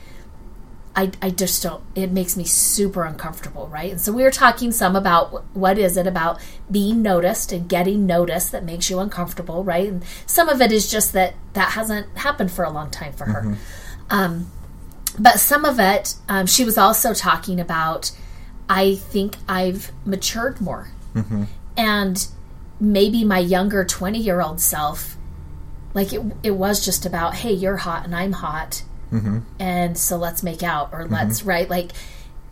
I, 0.96 1.12
I 1.22 1.30
just 1.30 1.62
don't 1.62 1.84
it 1.94 2.10
makes 2.10 2.36
me 2.36 2.42
super 2.44 3.04
uncomfortable 3.04 3.68
right? 3.68 3.92
And 3.92 4.00
so 4.00 4.12
we 4.12 4.24
were 4.24 4.30
talking 4.32 4.72
some 4.72 4.96
about 4.96 5.44
what 5.54 5.78
is 5.78 5.96
it 5.96 6.08
about 6.08 6.40
being 6.68 7.00
noticed 7.00 7.52
and 7.52 7.68
getting 7.68 8.06
noticed 8.06 8.50
that 8.50 8.64
makes 8.64 8.90
you 8.90 8.98
uncomfortable 8.98 9.62
right? 9.62 9.86
And 9.88 10.04
some 10.26 10.48
of 10.48 10.60
it 10.60 10.72
is 10.72 10.90
just 10.90 11.12
that 11.12 11.34
that 11.52 11.70
hasn't 11.72 12.18
happened 12.18 12.50
for 12.50 12.64
a 12.64 12.70
long 12.70 12.90
time 12.90 13.12
for 13.12 13.26
her. 13.26 13.56
Um, 14.10 14.50
but 15.18 15.38
some 15.38 15.64
of 15.64 15.78
it 15.78 16.16
um, 16.28 16.46
she 16.46 16.64
was 16.64 16.76
also 16.76 17.14
talking 17.14 17.60
about 17.60 18.10
i 18.68 18.96
think 18.96 19.36
i've 19.48 19.92
matured 20.04 20.60
more. 20.60 20.88
And 21.76 22.26
maybe 22.80 23.24
my 23.24 23.38
younger 23.38 23.84
20 23.84 24.18
year 24.18 24.40
old 24.40 24.60
self 24.60 25.16
like 25.92 26.12
it, 26.12 26.22
it 26.42 26.52
was 26.52 26.84
just 26.84 27.04
about 27.04 27.34
hey 27.34 27.52
you're 27.52 27.76
hot 27.76 28.04
and 28.04 28.14
i'm 28.14 28.32
hot. 28.32 28.82
Mm-hmm. 29.10 29.40
And 29.58 29.98
so 29.98 30.16
let's 30.16 30.44
make 30.44 30.62
out 30.62 30.90
or 30.92 31.02
mm-hmm. 31.02 31.14
let's 31.14 31.42
right? 31.42 31.68
Like 31.68 31.90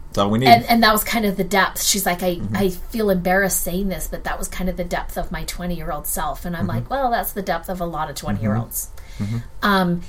That's 0.09 0.19
all 0.19 0.31
we 0.31 0.41
need. 0.41 0.49
and 0.49 0.65
and 0.65 0.83
that 0.83 0.93
was 0.93 1.05
kind 1.05 1.25
of 1.25 1.37
the 1.37 1.45
depth. 1.45 1.83
She's 1.83 2.05
like 2.05 2.23
i 2.23 2.35
mm-hmm. 2.37 2.57
i 2.57 2.69
feel 2.71 3.11
embarrassed 3.11 3.61
saying 3.61 3.89
this 3.89 4.09
but 4.09 4.25
that 4.25 4.39
was 4.39 4.49
kind 4.49 4.69
of 4.69 4.77
the 4.77 4.85
depth 4.85 5.17
of 5.17 5.31
my 5.31 5.45
20 5.45 5.75
year 5.75 5.93
old 5.93 6.07
self. 6.07 6.45
And 6.45 6.57
i'm 6.57 6.67
like 6.67 6.91
well 6.91 7.11
that's 7.11 7.33
the 7.33 7.43
depth 7.43 7.69
of 7.69 7.81
a 7.81 7.87
lot 7.87 8.11
of 8.11 8.17
20 8.17 8.41
year 8.41 8.57
olds 8.57 8.91
um 9.63 10.03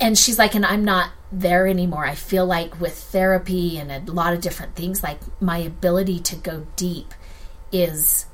and 0.00 0.16
she's 0.16 0.38
like, 0.38 0.54
and 0.54 0.64
I'm 0.64 0.84
not 0.84 1.10
there 1.32 1.66
anymore. 1.66 2.04
I 2.04 2.14
feel 2.14 2.46
like 2.46 2.80
with 2.80 2.96
therapy 2.96 3.78
and 3.78 3.90
a 3.90 4.12
lot 4.12 4.32
of 4.32 4.40
different 4.40 4.76
things, 4.76 5.02
like 5.02 5.18
my 5.40 5.58
ability 5.58 6.20
to 6.20 6.36
go 6.36 6.66
deep 6.76 7.14
is 7.72 8.26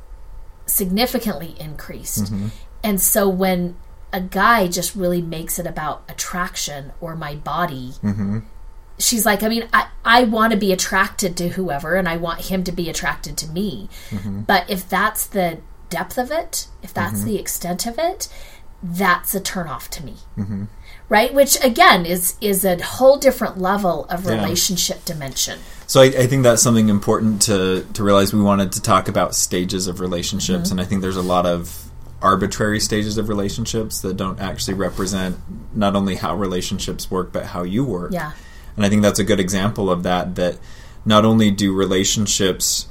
significantly 0.67 1.55
increased. 1.59 2.25
Mm-hmm. 2.25 2.49
And 2.83 3.01
so 3.01 3.29
when 3.29 3.77
a 4.13 4.21
guy 4.21 4.69
just 4.69 4.95
really 4.95 5.23
makes 5.23 5.59
it 5.59 5.67
about 5.67 6.05
attraction 6.09 6.93
or 7.01 7.17
my 7.17 7.35
body, 7.35 7.93
mm-hmm. 8.03 8.41
she's 8.99 9.27
like, 9.27 9.43
I 9.43 9.49
mean, 9.49 9.69
I, 9.73 9.89
I 10.05 10.25
want 10.25 10.53
to 10.53 10.59
be 10.59 10.73
attracted 10.73 11.37
to 11.39 11.51
whoever 11.51 11.97
and 11.97 12.09
I 12.09 12.17
want 12.17 12.43
him 12.43 12.63
to 12.65 12.73
be 12.73 12.89
attracted 12.89 13.37
to 13.39 13.49
me. 13.49 13.89
Mm-hmm. 14.11 14.43
But 14.43 14.69
if 14.71 14.89
that's 14.89 15.27
the 15.27 15.61
depth 15.89 16.19
of 16.19 16.31
it, 16.31 16.69
if 16.83 16.95
that's 16.95 17.23
the 17.25 17.39
extent 17.39 17.87
of 17.87 17.99
it, 17.99 18.29
that's 18.83 19.35
a 19.35 19.41
turnoff 19.41 19.89
to 19.89 20.05
me. 20.05 20.15
Right? 21.09 21.35
Which 21.35 21.63
again 21.63 22.07
is 22.07 22.37
is 22.41 22.65
a 22.65 22.83
whole 22.83 23.19
different 23.19 23.59
level 23.59 24.07
of 24.07 24.25
Yeah. 24.25 24.33
relationship 24.33 25.05
dimension. 25.05 25.59
So 25.87 26.01
I, 26.01 26.07
I 26.07 26.27
think 26.27 26.43
that's 26.43 26.63
something 26.63 26.89
important 26.89 27.43
to 27.43 27.87
to 27.93 28.03
realize. 28.03 28.33
We 28.33 28.41
wanted 28.41 28.73
to 28.73 28.83
talk 28.83 29.09
about 29.09 29.35
stages 29.35 29.87
of 29.87 30.01
relationships, 30.01 30.69
mm-hmm. 30.69 30.79
and 30.79 30.81
I 30.81 30.85
think 30.85 31.03
there's 31.03 31.17
a 31.17 31.23
lot 31.23 31.47
of 31.47 31.91
arbitrary 32.23 32.81
stages 32.81 33.19
of 33.19 33.29
relationships 33.29 34.01
that 34.01 34.17
don't 34.17 34.41
actually 34.41 34.73
represent 34.75 35.37
not 35.75 35.95
only 35.95 36.15
how 36.15 36.35
relationships 36.35 37.11
work, 37.11 37.33
but 37.33 37.47
how 37.47 37.63
you 37.65 37.85
work. 37.85 38.13
Yeah. 38.13 38.33
And 38.77 38.87
I 38.87 38.89
think 38.89 39.03
that's 39.03 39.19
a 39.19 39.25
good 39.25 39.39
example 39.39 39.91
of 39.91 40.03
that. 40.05 40.35
That 40.37 40.59
not 41.05 41.27
only 41.27 41.51
do 41.51 41.75
relationships 41.75 42.89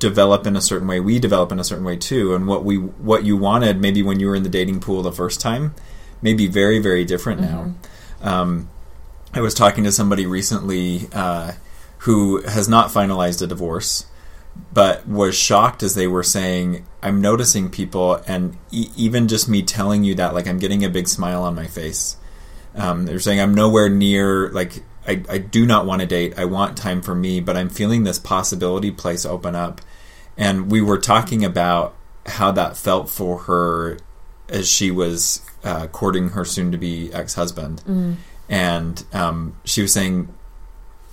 develop 0.00 0.46
in 0.46 0.56
a 0.56 0.60
certain 0.60 0.88
way, 0.88 0.98
we 0.98 1.18
develop 1.20 1.52
in 1.52 1.60
a 1.60 1.64
certain 1.64 1.84
way 1.84 1.96
too. 1.96 2.34
And 2.34 2.48
what 2.48 2.64
we 2.64 2.76
what 2.76 3.24
you 3.24 3.36
wanted 3.36 3.80
maybe 3.80 4.02
when 4.02 4.18
you 4.18 4.26
were 4.26 4.34
in 4.34 4.42
the 4.42 4.48
dating 4.48 4.80
pool 4.80 5.02
the 5.02 5.12
first 5.12 5.40
time 5.40 5.74
may 6.22 6.34
be 6.34 6.46
very 6.46 6.78
very 6.78 7.04
different 7.04 7.40
now. 7.40 7.74
Um, 8.22 8.68
I 9.32 9.40
was 9.40 9.54
talking 9.54 9.84
to 9.84 9.92
somebody 9.92 10.26
recently 10.26 11.08
uh, 11.12 11.52
who 11.98 12.42
has 12.42 12.68
not 12.68 12.88
finalized 12.88 13.42
a 13.42 13.46
divorce, 13.46 14.06
but 14.72 15.06
was 15.06 15.36
shocked 15.36 15.82
as 15.82 15.94
they 15.94 16.06
were 16.06 16.22
saying, 16.22 16.86
"I'm 17.02 17.20
noticing 17.20 17.70
people, 17.70 18.22
and 18.26 18.56
e- 18.70 18.90
even 18.96 19.28
just 19.28 19.48
me 19.48 19.62
telling 19.62 20.04
you 20.04 20.14
that, 20.14 20.34
like 20.34 20.46
I'm 20.46 20.58
getting 20.58 20.84
a 20.84 20.88
big 20.88 21.08
smile 21.08 21.42
on 21.42 21.54
my 21.54 21.66
face." 21.66 22.16
Um, 22.74 23.06
they're 23.06 23.20
saying 23.20 23.40
I'm 23.40 23.54
nowhere 23.54 23.88
near 23.88 24.50
like 24.50 24.82
I, 25.06 25.22
I 25.28 25.38
do 25.38 25.66
not 25.66 25.86
want 25.86 26.00
to 26.00 26.06
date. 26.06 26.38
I 26.38 26.44
want 26.44 26.76
time 26.76 27.00
for 27.00 27.14
me, 27.14 27.40
but 27.40 27.56
I'm 27.56 27.68
feeling 27.68 28.04
this 28.04 28.18
possibility 28.18 28.90
place 28.90 29.24
open 29.24 29.54
up. 29.54 29.80
And 30.36 30.70
we 30.70 30.80
were 30.80 30.98
talking 30.98 31.44
about 31.44 31.94
how 32.26 32.50
that 32.52 32.76
felt 32.76 33.08
for 33.08 33.40
her 33.40 33.98
as 34.48 34.68
she 34.68 34.90
was 34.90 35.40
uh, 35.64 35.86
courting 35.88 36.30
her 36.30 36.44
soon 36.44 36.70
to 36.72 36.78
be 36.78 37.12
ex 37.12 37.34
husband. 37.34 37.82
And 38.48 39.04
um, 39.12 39.56
she 39.64 39.82
was 39.82 39.92
saying, 39.92 40.32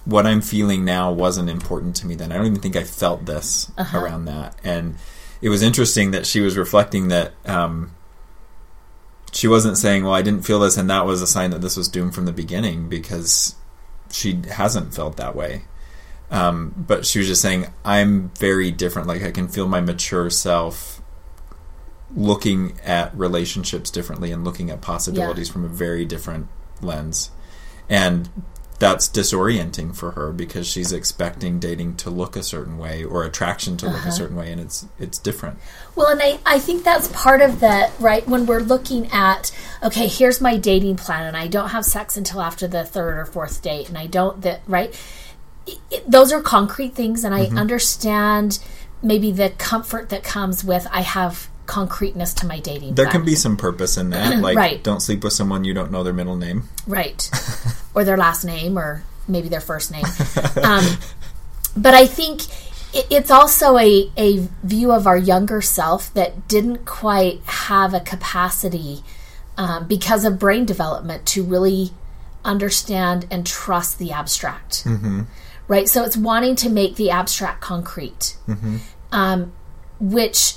What 0.05 0.25
I'm 0.27 0.41
feeling 0.41 0.85
now 0.85 1.11
wasn't 1.11 1.49
important 1.49 1.95
to 1.97 2.07
me 2.07 2.15
then. 2.15 2.31
I 2.31 2.37
don't 2.37 2.45
even 2.45 2.59
think 2.59 2.75
I 2.75 2.83
felt 2.83 3.25
this 3.25 3.71
around 3.93 4.25
that. 4.25 4.55
And 4.63 4.95
it 5.41 5.49
was 5.49 5.61
interesting 5.61 6.11
that 6.11 6.25
she 6.25 6.39
was 6.39 6.57
reflecting 6.57 7.09
that. 7.09 7.33
Um, 7.45 7.91
she 9.33 9.47
wasn't 9.47 9.77
saying, 9.77 10.03
"Well, 10.03 10.13
I 10.13 10.21
didn't 10.21 10.45
feel 10.45 10.59
this," 10.59 10.77
and 10.77 10.89
that 10.89 11.05
was 11.05 11.21
a 11.21 11.27
sign 11.27 11.49
that 11.51 11.59
this 11.59 11.75
was 11.75 11.89
doomed 11.89 12.15
from 12.15 12.25
the 12.25 12.31
beginning 12.31 12.87
because 12.87 13.55
she 14.09 14.39
hasn't 14.51 14.93
felt 14.93 15.17
that 15.17 15.35
way. 15.35 15.63
Um, 16.31 16.73
but 16.77 17.05
she 17.05 17.19
was 17.19 17.27
just 17.27 17.41
saying, 17.41 17.67
"I'm 17.83 18.31
very 18.39 18.71
different. 18.71 19.07
Like 19.07 19.23
I 19.23 19.31
can 19.31 19.47
feel 19.47 19.67
my 19.67 19.81
mature 19.81 20.29
self 20.29 21.01
looking 22.15 22.79
at 22.83 23.15
relationships 23.17 23.89
differently 23.89 24.31
and 24.31 24.43
looking 24.43 24.69
at 24.69 24.81
possibilities 24.81 25.49
from 25.49 25.65
a 25.65 25.69
very 25.69 26.05
different 26.05 26.47
lens." 26.81 27.31
And 27.89 28.29
that's 28.83 29.07
disorienting 29.07 29.95
for 29.95 30.11
her 30.11 30.33
because 30.33 30.67
she's 30.67 30.91
expecting 30.91 31.57
dating 31.57 31.95
to 31.95 32.09
look 32.09 32.35
a 32.35 32.43
certain 32.43 32.77
way 32.77 33.01
or 33.01 33.23
attraction 33.23 33.77
to 33.77 33.85
look 33.85 33.95
a 33.95 33.99
uh-huh. 33.99 34.11
certain 34.11 34.35
way, 34.35 34.51
and 34.51 34.59
it's 34.59 34.85
it's 34.99 35.17
different. 35.17 35.57
Well, 35.95 36.07
and 36.07 36.21
I, 36.21 36.39
I 36.45 36.59
think 36.59 36.83
that's 36.83 37.07
part 37.09 37.41
of 37.41 37.61
the, 37.61 37.89
right? 37.99 38.27
When 38.27 38.45
we're 38.45 38.59
looking 38.59 39.07
at, 39.11 39.51
okay, 39.81 40.07
here's 40.07 40.41
my 40.41 40.57
dating 40.57 40.97
plan, 40.97 41.25
and 41.25 41.37
I 41.37 41.47
don't 41.47 41.69
have 41.69 41.85
sex 41.85 42.17
until 42.17 42.41
after 42.41 42.67
the 42.67 42.83
third 42.83 43.17
or 43.17 43.25
fourth 43.25 43.61
date, 43.61 43.87
and 43.87 43.97
I 43.97 44.07
don't, 44.07 44.41
that, 44.41 44.61
right? 44.67 44.93
It- 45.65 45.79
it- 45.89 46.11
those 46.11 46.33
are 46.33 46.41
concrete 46.41 46.93
things, 46.93 47.23
and 47.23 47.33
I 47.33 47.45
mm-hmm. 47.45 47.57
understand 47.57 48.59
maybe 49.01 49.31
the 49.31 49.51
comfort 49.51 50.09
that 50.09 50.23
comes 50.23 50.63
with 50.63 50.87
I 50.91 51.01
have 51.01 51.49
concreteness 51.65 52.33
to 52.35 52.45
my 52.45 52.59
dating 52.59 52.95
There 52.95 53.07
can 53.07 53.23
be 53.23 53.35
some 53.35 53.55
purpose 53.57 53.97
in 53.97 54.09
that. 54.11 54.39
Like, 54.41 54.57
Right. 54.57 54.83
don't 54.83 54.99
sleep 55.01 55.23
with 55.23 55.33
someone 55.33 55.63
you 55.63 55.73
don't 55.73 55.91
know 55.91 56.03
their 56.03 56.13
middle 56.13 56.35
name. 56.35 56.69
right. 56.87 57.29
Or 57.95 58.03
their 58.03 58.17
last 58.17 58.43
name 58.43 58.77
or 58.77 59.03
maybe 59.27 59.49
their 59.49 59.61
first 59.61 59.91
name. 59.91 60.05
Um, 60.63 60.85
but 61.75 61.93
i 61.93 62.05
think 62.05 62.41
it, 62.93 63.07
it's 63.09 63.31
also 63.31 63.77
a, 63.77 64.09
a 64.17 64.47
view 64.63 64.91
of 64.91 65.07
our 65.07 65.17
younger 65.17 65.61
self 65.61 66.13
that 66.13 66.47
didn't 66.47 66.85
quite 66.85 67.41
have 67.45 67.93
a 67.93 67.99
capacity 67.99 69.03
um, 69.57 69.87
because 69.87 70.25
of 70.25 70.37
brain 70.39 70.65
development 70.65 71.25
to 71.27 71.43
really 71.43 71.91
understand 72.45 73.25
and 73.31 73.45
trust 73.47 73.97
the 73.99 74.11
abstract. 74.11 74.85
Right? 75.67 75.87
So 75.87 76.03
it's 76.03 76.17
wanting 76.17 76.55
to 76.57 76.69
make 76.69 76.95
the 76.97 77.09
abstract 77.11 77.61
concrete. 77.61 78.35
Um, 79.11 79.53
which 79.99 80.55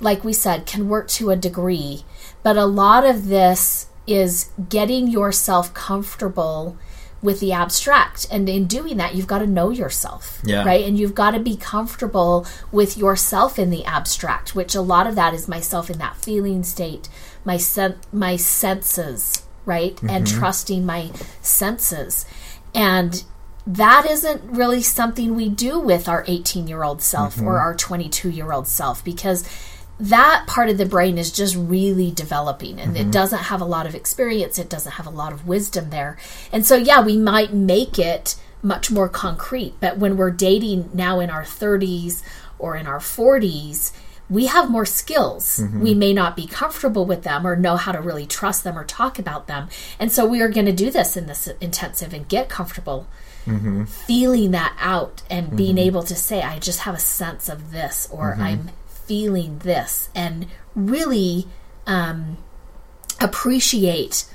like 0.00 0.24
we 0.24 0.32
said, 0.32 0.66
can 0.66 0.88
work 0.88 1.08
to 1.08 1.30
a 1.30 1.36
degree. 1.36 2.04
But 2.42 2.56
a 2.56 2.66
lot 2.66 3.06
of 3.06 3.26
this 3.26 3.86
is 4.06 4.50
getting 4.68 5.08
yourself 5.08 5.72
comfortable 5.72 6.76
with 7.22 7.40
the 7.40 7.52
abstract. 7.52 8.26
And 8.30 8.48
in 8.48 8.66
doing 8.66 8.98
that, 8.98 9.14
you've 9.14 9.26
got 9.26 9.38
to 9.38 9.46
know 9.46 9.70
yourself. 9.70 10.42
Yeah. 10.44 10.62
Right. 10.62 10.84
And 10.84 10.98
you've 10.98 11.14
got 11.14 11.30
to 11.30 11.40
be 11.40 11.56
comfortable 11.56 12.46
with 12.70 12.98
yourself 12.98 13.58
in 13.58 13.70
the 13.70 13.84
abstract, 13.86 14.54
which 14.54 14.74
a 14.74 14.82
lot 14.82 15.06
of 15.06 15.14
that 15.14 15.32
is 15.32 15.48
myself 15.48 15.88
in 15.88 15.98
that 15.98 16.16
feeling 16.16 16.62
state, 16.62 17.08
my 17.44 17.56
sen- 17.56 17.98
my 18.12 18.36
senses, 18.36 19.44
right? 19.64 19.98
And 20.02 20.26
mm-hmm. 20.26 20.38
trusting 20.38 20.84
my 20.84 21.12
senses. 21.40 22.26
And 22.74 23.24
that 23.66 24.04
isn't 24.08 24.42
really 24.44 24.82
something 24.82 25.34
we 25.34 25.48
do 25.48 25.80
with 25.80 26.06
our 26.06 26.24
18 26.28 26.68
year 26.68 26.82
old 26.82 27.00
self 27.00 27.38
or 27.38 27.40
mm-hmm. 27.40 27.48
our 27.48 27.74
22 27.74 28.28
year 28.28 28.52
old 28.52 28.68
self 28.68 29.02
because 29.02 29.48
that 30.00 30.44
part 30.46 30.68
of 30.68 30.78
the 30.78 30.86
brain 30.86 31.18
is 31.18 31.30
just 31.30 31.54
really 31.56 32.10
developing 32.10 32.80
and 32.80 32.96
it 32.96 33.02
mm-hmm. 33.02 33.10
doesn't 33.10 33.44
have 33.44 33.60
a 33.60 33.64
lot 33.64 33.86
of 33.86 33.94
experience 33.94 34.58
it 34.58 34.68
doesn't 34.68 34.92
have 34.92 35.06
a 35.06 35.10
lot 35.10 35.32
of 35.32 35.46
wisdom 35.46 35.90
there. 35.90 36.16
And 36.52 36.66
so 36.66 36.76
yeah 36.76 37.00
we 37.00 37.16
might 37.16 37.52
make 37.52 37.98
it 37.98 38.36
much 38.62 38.90
more 38.90 39.08
concrete 39.08 39.74
but 39.80 39.98
when 39.98 40.16
we're 40.16 40.30
dating 40.30 40.90
now 40.94 41.20
in 41.20 41.30
our 41.30 41.42
30s 41.44 42.22
or 42.58 42.76
in 42.76 42.86
our 42.86 42.98
40s 42.98 43.92
we 44.30 44.46
have 44.46 44.70
more 44.70 44.86
skills. 44.86 45.60
Mm-hmm. 45.60 45.80
We 45.80 45.94
may 45.94 46.12
not 46.12 46.34
be 46.34 46.46
comfortable 46.46 47.04
with 47.04 47.24
them 47.24 47.46
or 47.46 47.56
know 47.56 47.76
how 47.76 47.92
to 47.92 48.00
really 48.00 48.26
trust 48.26 48.64
them 48.64 48.78
or 48.78 48.84
talk 48.84 49.18
about 49.18 49.46
them. 49.46 49.68
And 50.00 50.10
so 50.10 50.24
we 50.24 50.40
are 50.40 50.48
going 50.48 50.66
to 50.66 50.72
do 50.72 50.90
this 50.90 51.16
in 51.16 51.26
this 51.26 51.46
intensive 51.60 52.14
and 52.14 52.26
get 52.26 52.48
comfortable 52.48 53.06
mm-hmm. 53.46 53.84
feeling 53.84 54.52
that 54.52 54.76
out 54.80 55.22
and 55.30 55.56
being 55.56 55.78
able 55.78 56.02
to 56.04 56.14
say, 56.14 56.42
I 56.42 56.58
just 56.58 56.80
have 56.80 56.94
a 56.94 57.00
sense 57.00 57.48
of 57.48 57.70
this 57.70 58.08
or 58.10 58.34
I'm 58.34 58.70
feeling 59.06 59.58
this 59.58 60.08
and 60.14 60.46
really 60.74 61.46
um, 61.86 62.38
appreciate 63.20 64.26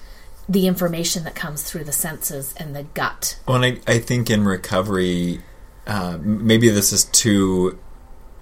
the 0.48 0.66
information 0.68 1.24
that 1.24 1.36
comes 1.36 1.64
through 1.64 1.84
the 1.84 1.92
senses 1.92 2.54
and 2.58 2.76
the 2.76 2.84
gut. 2.84 3.40
Well, 3.48 3.64
and 3.64 3.80
I, 3.88 3.94
I 3.94 4.00
think 4.00 4.30
in 4.30 4.46
recovery, 4.46 5.42
uh, 5.86 6.18
maybe 6.22 6.70
this 6.70 6.92
is 6.92 7.06
too 7.06 7.78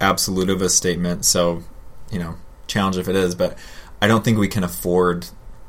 absolute 0.00 0.48
of 0.48 0.62
a 0.62 0.68
statement, 0.70 1.24
so, 1.24 1.62
you 2.10 2.18
know, 2.18 2.36
challenge 2.66 2.96
if 2.96 3.08
it 3.08 3.16
is, 3.16 3.34
but 3.34 3.58
I 4.00 4.06
don't 4.06 4.24
think 4.24 4.38
we 4.38 4.48
can 4.48 4.64
afford 4.64 5.26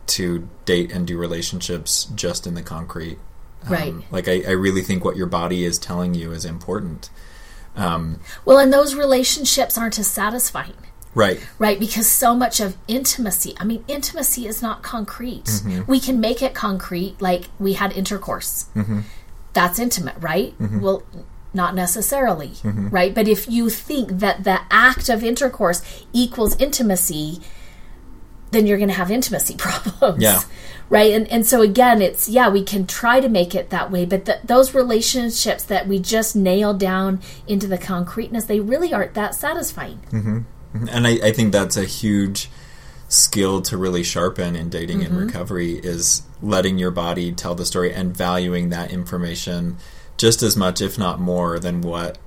to 0.08 0.48
date 0.66 0.92
and 0.92 1.06
do 1.06 1.18
relationships 1.18 2.06
just 2.16 2.48
in 2.48 2.54
the 2.54 2.64
concrete. 2.64 3.18
Um, 3.64 3.74
Right. 3.74 3.94
Like, 4.12 4.28
I, 4.28 4.44
I 4.48 4.52
really 4.52 4.82
think 4.82 5.04
what 5.04 5.18
your 5.18 5.28
body 5.28 5.66
is 5.66 5.78
telling 5.78 6.14
you 6.14 6.32
is 6.32 6.46
important. 6.46 7.10
Um, 7.80 8.20
Well, 8.46 8.58
and 8.58 8.72
those 8.74 8.94
relationships 8.96 9.78
aren't 9.78 9.98
as 10.00 10.08
satisfying. 10.08 10.74
right. 11.16 11.40
right? 11.58 11.80
Because 11.80 12.08
so 12.08 12.36
much 12.36 12.60
of 12.60 12.78
intimacy, 12.88 13.56
I 13.60 13.64
mean, 13.64 13.84
intimacy 13.88 14.48
is 14.48 14.62
not 14.62 14.84
concrete. 14.84 15.46
Mm-hmm. 15.46 15.90
We 15.92 16.00
can 16.00 16.20
make 16.20 16.42
it 16.44 16.54
concrete, 16.54 17.16
like 17.22 17.46
we 17.60 17.74
had 17.74 17.92
intercourse. 17.94 18.66
Mm-hmm. 18.76 19.00
That's 19.54 19.80
intimate, 19.80 20.16
right? 20.20 20.58
Mm-hmm. 20.60 20.82
Well, 20.82 21.04
not 21.54 21.74
necessarily, 21.74 22.52
right? 22.64 23.14
But 23.16 23.28
if 23.28 23.50
you 23.50 23.70
think 23.70 24.20
that 24.20 24.44
the 24.44 24.60
act 24.70 25.10
of 25.10 25.24
intercourse 25.24 25.82
equals 26.14 26.56
intimacy, 26.62 27.42
then 28.52 28.68
you're 28.68 28.78
going 28.78 28.90
to 28.90 28.96
have 28.96 29.10
intimacy 29.10 29.56
problems. 29.58 30.22
Yeah. 30.22 30.42
Right. 30.90 31.14
And, 31.14 31.28
and 31.28 31.46
so 31.46 31.62
again, 31.62 32.02
it's, 32.02 32.28
yeah, 32.28 32.50
we 32.50 32.64
can 32.64 32.88
try 32.88 33.20
to 33.20 33.30
make 33.30 33.54
it 33.54 33.70
that 33.70 33.92
way, 33.92 34.06
but 34.06 34.26
th 34.26 34.40
those 34.44 34.74
relationships 34.74 35.64
that 35.66 35.88
we 35.88 36.00
just 36.00 36.36
nail 36.36 36.74
down 36.74 37.22
into 37.48 37.68
the 37.68 37.78
concreteness, 37.78 38.46
they 38.46 38.60
really 38.60 38.92
aren't 38.92 39.14
that 39.14 39.36
satisfying. 39.36 40.00
And 40.74 41.08
I, 41.08 41.12
I 41.24 41.32
think 41.32 41.52
that's 41.52 41.78
a 41.78 41.86
huge 41.86 42.50
skill 43.08 43.62
to 43.64 43.78
really 43.78 44.04
sharpen 44.04 44.56
in 44.56 44.70
dating 44.70 45.04
and 45.04 45.18
recovery 45.18 45.74
is 45.74 46.22
letting 46.42 46.78
your 46.78 46.92
body 46.92 47.32
tell 47.32 47.56
the 47.56 47.66
story 47.66 47.92
and 47.92 48.16
valuing 48.16 48.70
that 48.70 48.92
information 48.92 49.78
just 50.18 50.44
as 50.44 50.56
much, 50.56 50.82
if 50.82 50.98
not 50.98 51.20
more, 51.20 51.60
than 51.60 51.82
what 51.82 52.18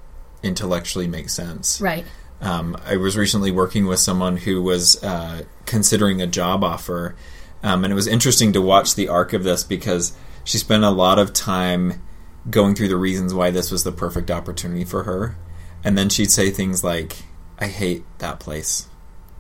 intellectually 0.43 1.07
makes 1.07 1.33
sense. 1.33 1.81
Right. 1.81 2.05
Um, 2.41 2.77
I 2.85 2.97
was 2.97 3.17
recently 3.17 3.53
working 3.53 3.87
with 3.87 4.01
someone 4.01 4.37
who 4.39 4.63
was 4.63 5.03
uh, 5.05 5.43
considering 5.67 6.21
a 6.21 6.27
job 6.27 6.65
offer, 6.65 7.15
um, 7.63 7.85
and 7.85 7.93
it 7.93 7.97
was 7.97 8.07
interesting 8.07 8.53
to 8.53 8.61
watch 8.61 8.95
the 8.95 9.09
arc 9.09 9.33
of 9.33 9.45
this 9.45 9.65
because 9.65 10.17
she 10.45 10.59
spent 10.59 10.85
a 10.85 10.91
lot 10.91 11.19
of 11.19 11.33
time 11.33 12.03
going 12.51 12.75
through 12.75 12.89
the 12.89 12.97
reasons 12.97 13.33
why 13.33 13.51
this 13.51 13.71
was 13.71 13.85
the 13.85 13.93
perfect 13.93 14.31
opportunity 14.31 14.85
for 14.85 15.05
her, 15.05 15.37
and 15.85 15.97
then 15.97 16.09
she'd 16.09 16.31
say 16.31 16.51
things 16.51 16.83
like, 16.83 17.23
"I 17.59 17.67
hate 17.67 18.05
that 18.19 18.41
place. 18.41 18.89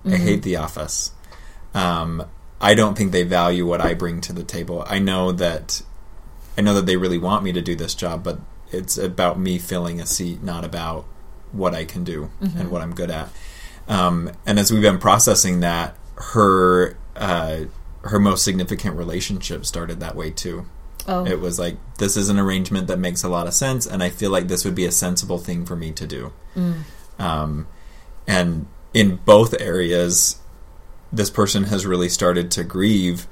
I 0.05 0.17
hate 0.17 0.43
the 0.43 0.57
office. 0.57 1.12
Um, 1.75 2.25
I 2.61 2.75
don't 2.75 2.97
think 2.97 3.12
they 3.12 3.23
value 3.25 3.67
what 3.67 3.81
I 3.81 3.95
bring 3.95 4.21
to 4.23 4.33
the 4.33 4.45
table. 4.45 4.85
I 4.87 4.99
know 4.99 5.33
that 5.33 5.83
I 6.57 6.61
know 6.61 6.75
that 6.75 6.87
they 6.87 6.97
really 6.97 7.19
want 7.19 7.45
me 7.45 7.52
to 7.52 7.62
do 7.62 7.75
this 7.75 7.95
job, 7.95 8.23
but 8.23 8.41
it's 8.71 8.99
about 8.99 9.38
me 9.38 9.59
filling 9.59 10.00
a 10.00 10.07
seat, 10.07 10.43
not 10.43 10.64
about 10.64 11.07
what 11.50 11.75
I 11.75 11.85
can 11.85 12.05
do 12.05 12.31
and 12.41 12.71
what 12.71 12.83
I'm 12.83 12.95
good 12.95 13.11
at. 13.11 13.29
Um, 13.88 14.31
and 14.47 14.59
as 14.59 14.73
we've 14.73 14.83
been 14.83 14.99
processing 14.99 15.61
that, 15.61 15.97
her 16.17 16.97
uh, 17.17 17.64
her 18.04 18.18
most 18.18 18.44
significant 18.44 18.97
relationship 18.97 19.64
started 19.64 20.00
that 20.00 20.16
way 20.16 20.30
too. 20.30 20.66
Oh. 21.06 21.26
It 21.26 21.40
was 21.40 21.59
like 21.59 21.76
this 21.99 22.16
is 22.16 22.28
an 22.28 22.38
arrangement 22.38 22.87
that 22.87 22.99
makes 22.99 23.25
a 23.25 23.28
lot 23.28 23.47
of 23.47 23.54
sense, 23.54 23.87
and 23.87 24.02
I 24.02 24.11
feel 24.11 24.30
like 24.30 24.49
this 24.49 24.64
would 24.64 24.75
be 24.75 24.85
a 24.87 24.92
sensible 24.92 25.38
thing 25.38 25.64
for 25.64 25.75
me 25.75 25.92
to 25.92 26.06
do. 26.06 26.32
Um, 27.18 27.66
and 28.26 28.66
in 28.94 29.16
both 29.16 29.61
areas, 29.61 30.40
this 31.12 31.30
person 31.30 31.64
has 31.64 31.85
really 31.87 32.09
started 32.09 32.50
to 32.52 32.64
grieve, 32.64 33.26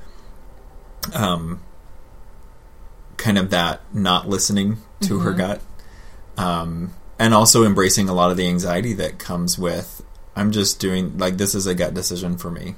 um, 1.15 1.61
kind 3.17 3.39
of 3.39 3.51
that 3.51 3.81
not 3.95 4.29
listening 4.29 4.79
to 5.03 5.21
her 5.21 5.33
gut, 5.33 5.61
um, 6.37 6.93
and 7.19 7.35
also 7.35 7.65
embracing 7.65 8.09
a 8.09 8.15
lot 8.15 8.31
of 8.31 8.37
the 8.37 8.49
anxiety 8.49 8.93
that 8.95 9.19
comes 9.19 9.59
with. 9.59 10.05
I'm 10.35 10.51
just 10.51 10.81
doing 10.81 11.19
like 11.19 11.37
this 11.37 11.55
is 11.55 11.67
a 11.67 11.75
gut 11.75 11.95
decision 11.95 12.37
for 12.37 12.51
me. 12.51 12.75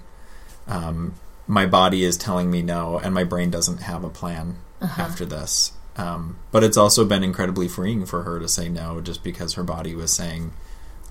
Um, 0.66 1.14
my 1.46 1.66
body 1.66 2.04
is 2.04 2.16
telling 2.16 2.50
me 2.50 2.62
no, 2.62 2.98
and 2.98 3.14
my 3.14 3.24
brain 3.24 3.50
doesn't 3.50 3.82
have 3.82 4.04
a 4.04 4.10
plan 4.10 4.56
after 4.80 5.24
this. 5.24 5.72
Um, 5.96 6.38
but 6.50 6.64
it's 6.64 6.76
also 6.76 7.04
been 7.04 7.22
incredibly 7.22 7.68
freeing 7.68 8.06
for 8.06 8.22
her 8.22 8.40
to 8.40 8.48
say 8.48 8.68
no, 8.68 9.00
just 9.00 9.22
because 9.22 9.54
her 9.54 9.62
body 9.62 9.94
was 9.94 10.12
saying, 10.12 10.52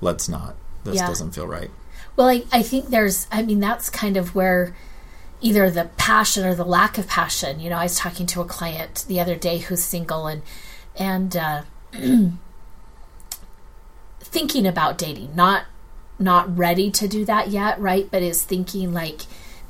"Let's 0.01 0.27
not. 0.27 0.55
This 0.83 0.95
Yeah. 0.95 1.07
doesn't 1.07 1.31
feel 1.31 1.47
right." 1.47 1.69
Well, 2.15 2.27
I, 2.27 2.43
I 2.51 2.61
think 2.63 2.89
there's, 2.89 3.27
I 3.31 3.41
mean, 3.41 3.59
that's 3.59 3.89
kind 3.89 4.17
of 4.17 4.35
where 4.35 4.75
either 5.39 5.69
the 5.71 5.85
passion 5.97 6.45
or 6.45 6.53
the 6.55 6.65
lack 6.65 6.97
of 6.97 7.07
passion. 7.07 7.59
You 7.59 7.69
know, 7.69 7.77
I 7.77 7.83
was 7.83 7.95
talking 7.95 8.25
to 8.27 8.41
a 8.41 8.45
client 8.45 9.05
the 9.07 9.19
other 9.19 9.35
day 9.35 9.59
who's 9.59 9.81
single 9.83 10.27
and, 10.27 10.41
and, 10.95 11.35
uh, 11.35 11.61
thinking 14.19 14.67
about 14.67 14.97
dating, 14.97 15.35
not, 15.35 15.65
not 16.19 16.55
ready 16.57 16.91
to 16.91 17.07
do 17.07 17.25
that 17.25 17.49
yet, 17.49 17.79
right? 17.79 18.07
But 18.11 18.21
is 18.23 18.43
thinking 18.43 18.93
like 18.93 19.21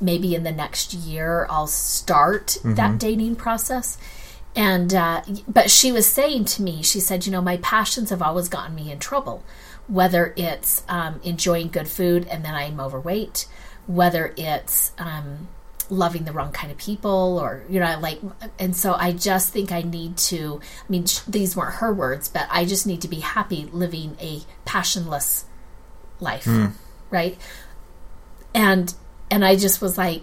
maybe 0.02 0.34
in 0.34 0.42
the 0.42 0.52
next 0.52 0.92
year 0.92 1.46
I'll 1.48 1.66
start 1.66 2.58
that 2.64 2.98
dating 2.98 3.36
process. 3.36 3.96
And, 4.54 4.92
uh, 4.92 5.22
but 5.48 5.70
she 5.70 5.92
was 5.92 6.06
saying 6.06 6.44
to 6.44 6.62
me, 6.62 6.82
she 6.82 7.00
said, 7.00 7.24
you 7.24 7.32
know, 7.32 7.40
my 7.40 7.56
passions 7.56 8.10
have 8.10 8.20
always 8.20 8.50
gotten 8.50 8.74
me 8.74 8.92
in 8.92 8.98
trouble 8.98 9.42
whether 9.88 10.32
it's 10.36 10.82
um, 10.88 11.20
enjoying 11.24 11.68
good 11.68 11.88
food 11.88 12.26
and 12.28 12.44
then 12.44 12.54
I'm 12.54 12.80
overweight, 12.80 13.46
whether 13.86 14.32
it's 14.36 14.92
um, 14.98 15.48
loving 15.90 16.24
the 16.24 16.32
wrong 16.32 16.52
kind 16.52 16.70
of 16.70 16.78
people, 16.78 17.38
or 17.38 17.64
you 17.68 17.80
know, 17.80 17.98
like, 18.00 18.20
and 18.58 18.74
so 18.76 18.94
I 18.94 19.12
just 19.12 19.52
think 19.52 19.72
I 19.72 19.82
need 19.82 20.16
to. 20.18 20.60
I 20.62 20.90
mean, 20.90 21.06
sh- 21.06 21.20
these 21.28 21.56
weren't 21.56 21.74
her 21.76 21.92
words, 21.92 22.28
but 22.28 22.46
I 22.50 22.64
just 22.64 22.86
need 22.86 23.02
to 23.02 23.08
be 23.08 23.20
happy 23.20 23.68
living 23.72 24.16
a 24.20 24.42
passionless 24.64 25.44
life, 26.20 26.46
right? 27.10 27.36
And 28.54 28.94
and 29.32 29.44
I 29.44 29.56
just 29.56 29.80
was 29.80 29.96
like, 29.96 30.22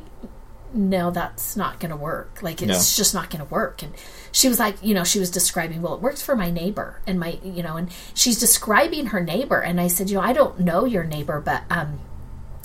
no, 0.71 1.09
that's 1.09 1.57
not 1.57 1.79
going 1.79 1.89
to 1.89 1.97
work. 1.97 2.43
Like, 2.43 2.61
it's 2.61 2.67
No. 2.69 2.75
just 2.75 3.13
not 3.15 3.31
going 3.31 3.43
to 3.43 3.51
work. 3.51 3.81
And 3.81 3.91
she 4.31 4.47
was 4.47 4.59
like, 4.59 4.75
you 4.83 4.93
know, 4.93 5.03
she 5.03 5.19
was 5.19 5.31
describing, 5.31 5.81
well, 5.81 5.95
it 5.95 5.99
works 6.01 6.21
for 6.21 6.35
my 6.35 6.51
neighbor 6.51 7.01
and 7.07 7.19
my, 7.19 7.39
you 7.43 7.63
know, 7.63 7.75
and 7.75 7.89
she's 8.13 8.39
describing 8.39 9.07
her 9.07 9.19
neighbor. 9.19 9.59
And 9.59 9.81
I 9.81 9.87
said, 9.87 10.11
you 10.11 10.17
know, 10.17 10.21
I 10.21 10.31
don't 10.31 10.59
know 10.59 10.85
your 10.85 11.03
neighbor, 11.03 11.41
but, 11.41 11.63
um, 11.71 11.99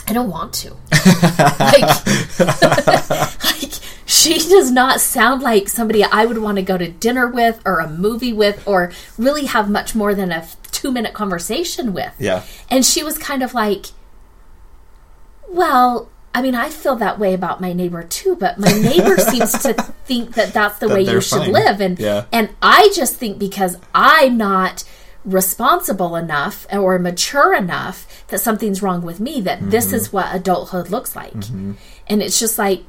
I 0.07 0.12
don't 0.12 0.28
want 0.28 0.52
to. 0.52 0.70
like, 1.59 2.07
like, 3.44 3.72
she 4.04 4.35
does 4.38 4.70
not 4.70 5.00
sound 5.00 5.42
like 5.42 5.70
somebody 5.70 6.04
I 6.04 6.26
would 6.26 6.37
want 6.37 6.57
to 6.57 6.62
go 6.62 6.76
to 6.76 6.90
dinner 6.90 7.26
with 7.26 7.62
or 7.64 7.80
a 7.80 7.88
movie 7.88 8.35
with 8.35 8.68
or 8.68 8.92
really 9.16 9.46
have 9.46 9.70
much 9.70 9.94
more 9.94 10.14
than 10.14 10.30
a 10.30 10.46
two 10.72 10.92
minute 10.92 11.14
conversation 11.14 11.94
with. 11.94 12.12
Yeah. 12.18 12.42
And 12.68 12.85
she 12.85 13.02
was 13.02 13.16
kind 13.16 13.42
of 13.42 13.54
like, 13.54 13.87
well, 15.48 16.11
I 16.37 16.42
mean, 16.42 16.55
I 16.57 16.68
feel 16.68 16.97
that 16.97 17.18
way 17.18 17.33
about 17.33 17.61
my 17.61 17.73
neighbor 17.73 18.03
too, 18.03 18.35
but 18.37 18.59
my 18.59 18.73
neighbor 18.73 19.16
seems 19.31 19.53
to 19.62 19.73
think 20.05 20.35
that 20.35 20.53
that's 20.53 20.79
the 20.81 20.88
That 20.88 20.94
way 20.94 21.03
you 21.03 21.20
should 21.20 21.42
fine. 21.42 21.53
live. 21.53 21.81
And, 21.81 21.99
Yeah. 21.99 22.25
and 22.33 22.51
I 22.61 22.90
just 22.94 23.14
think 23.16 23.38
because 23.38 23.77
I'm 23.94 24.37
not 24.37 24.83
responsible 25.25 26.16
enough 26.16 26.66
or 26.73 26.99
mature 26.99 27.55
enough 27.55 28.27
that 28.29 28.40
something's 28.40 28.83
wrong 28.83 29.03
with 29.03 29.20
me, 29.20 29.40
that 29.42 29.70
this 29.70 29.87
Mm-hmm. 29.87 29.94
is 29.94 30.12
what 30.12 30.35
adulthood 30.35 30.90
looks 30.90 31.14
like. 31.16 31.33
And 32.09 32.23
it's 32.23 32.38
just 32.40 32.59
like, 32.59 32.83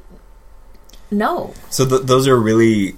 no. 1.10 1.54
So 1.70 1.86
th- 1.86 2.02
those 2.02 2.26
are 2.26 2.36
really 2.38 2.96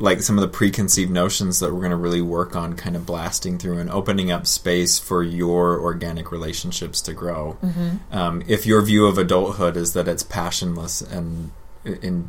like 0.00 0.22
some 0.22 0.38
of 0.38 0.42
the 0.42 0.48
preconceived 0.48 1.10
notions 1.10 1.58
that 1.58 1.72
we're 1.72 1.80
going 1.80 1.90
to 1.90 1.96
really 1.96 2.22
work 2.22 2.54
on 2.54 2.74
kind 2.76 2.94
of 2.94 3.04
blasting 3.04 3.58
through 3.58 3.78
and 3.78 3.90
opening 3.90 4.30
up 4.30 4.46
space 4.46 4.98
for 4.98 5.22
your 5.24 5.80
organic 5.80 6.30
relationships 6.30 7.00
to 7.02 7.12
grow. 7.12 7.56
Um, 8.12 8.42
if 8.46 8.64
your 8.64 8.80
view 8.82 9.06
of 9.06 9.18
adulthood 9.18 9.76
is 9.76 9.94
that 9.94 10.06
it's 10.06 10.22
passionless 10.22 11.00
and 11.02 11.50
in 11.84 12.28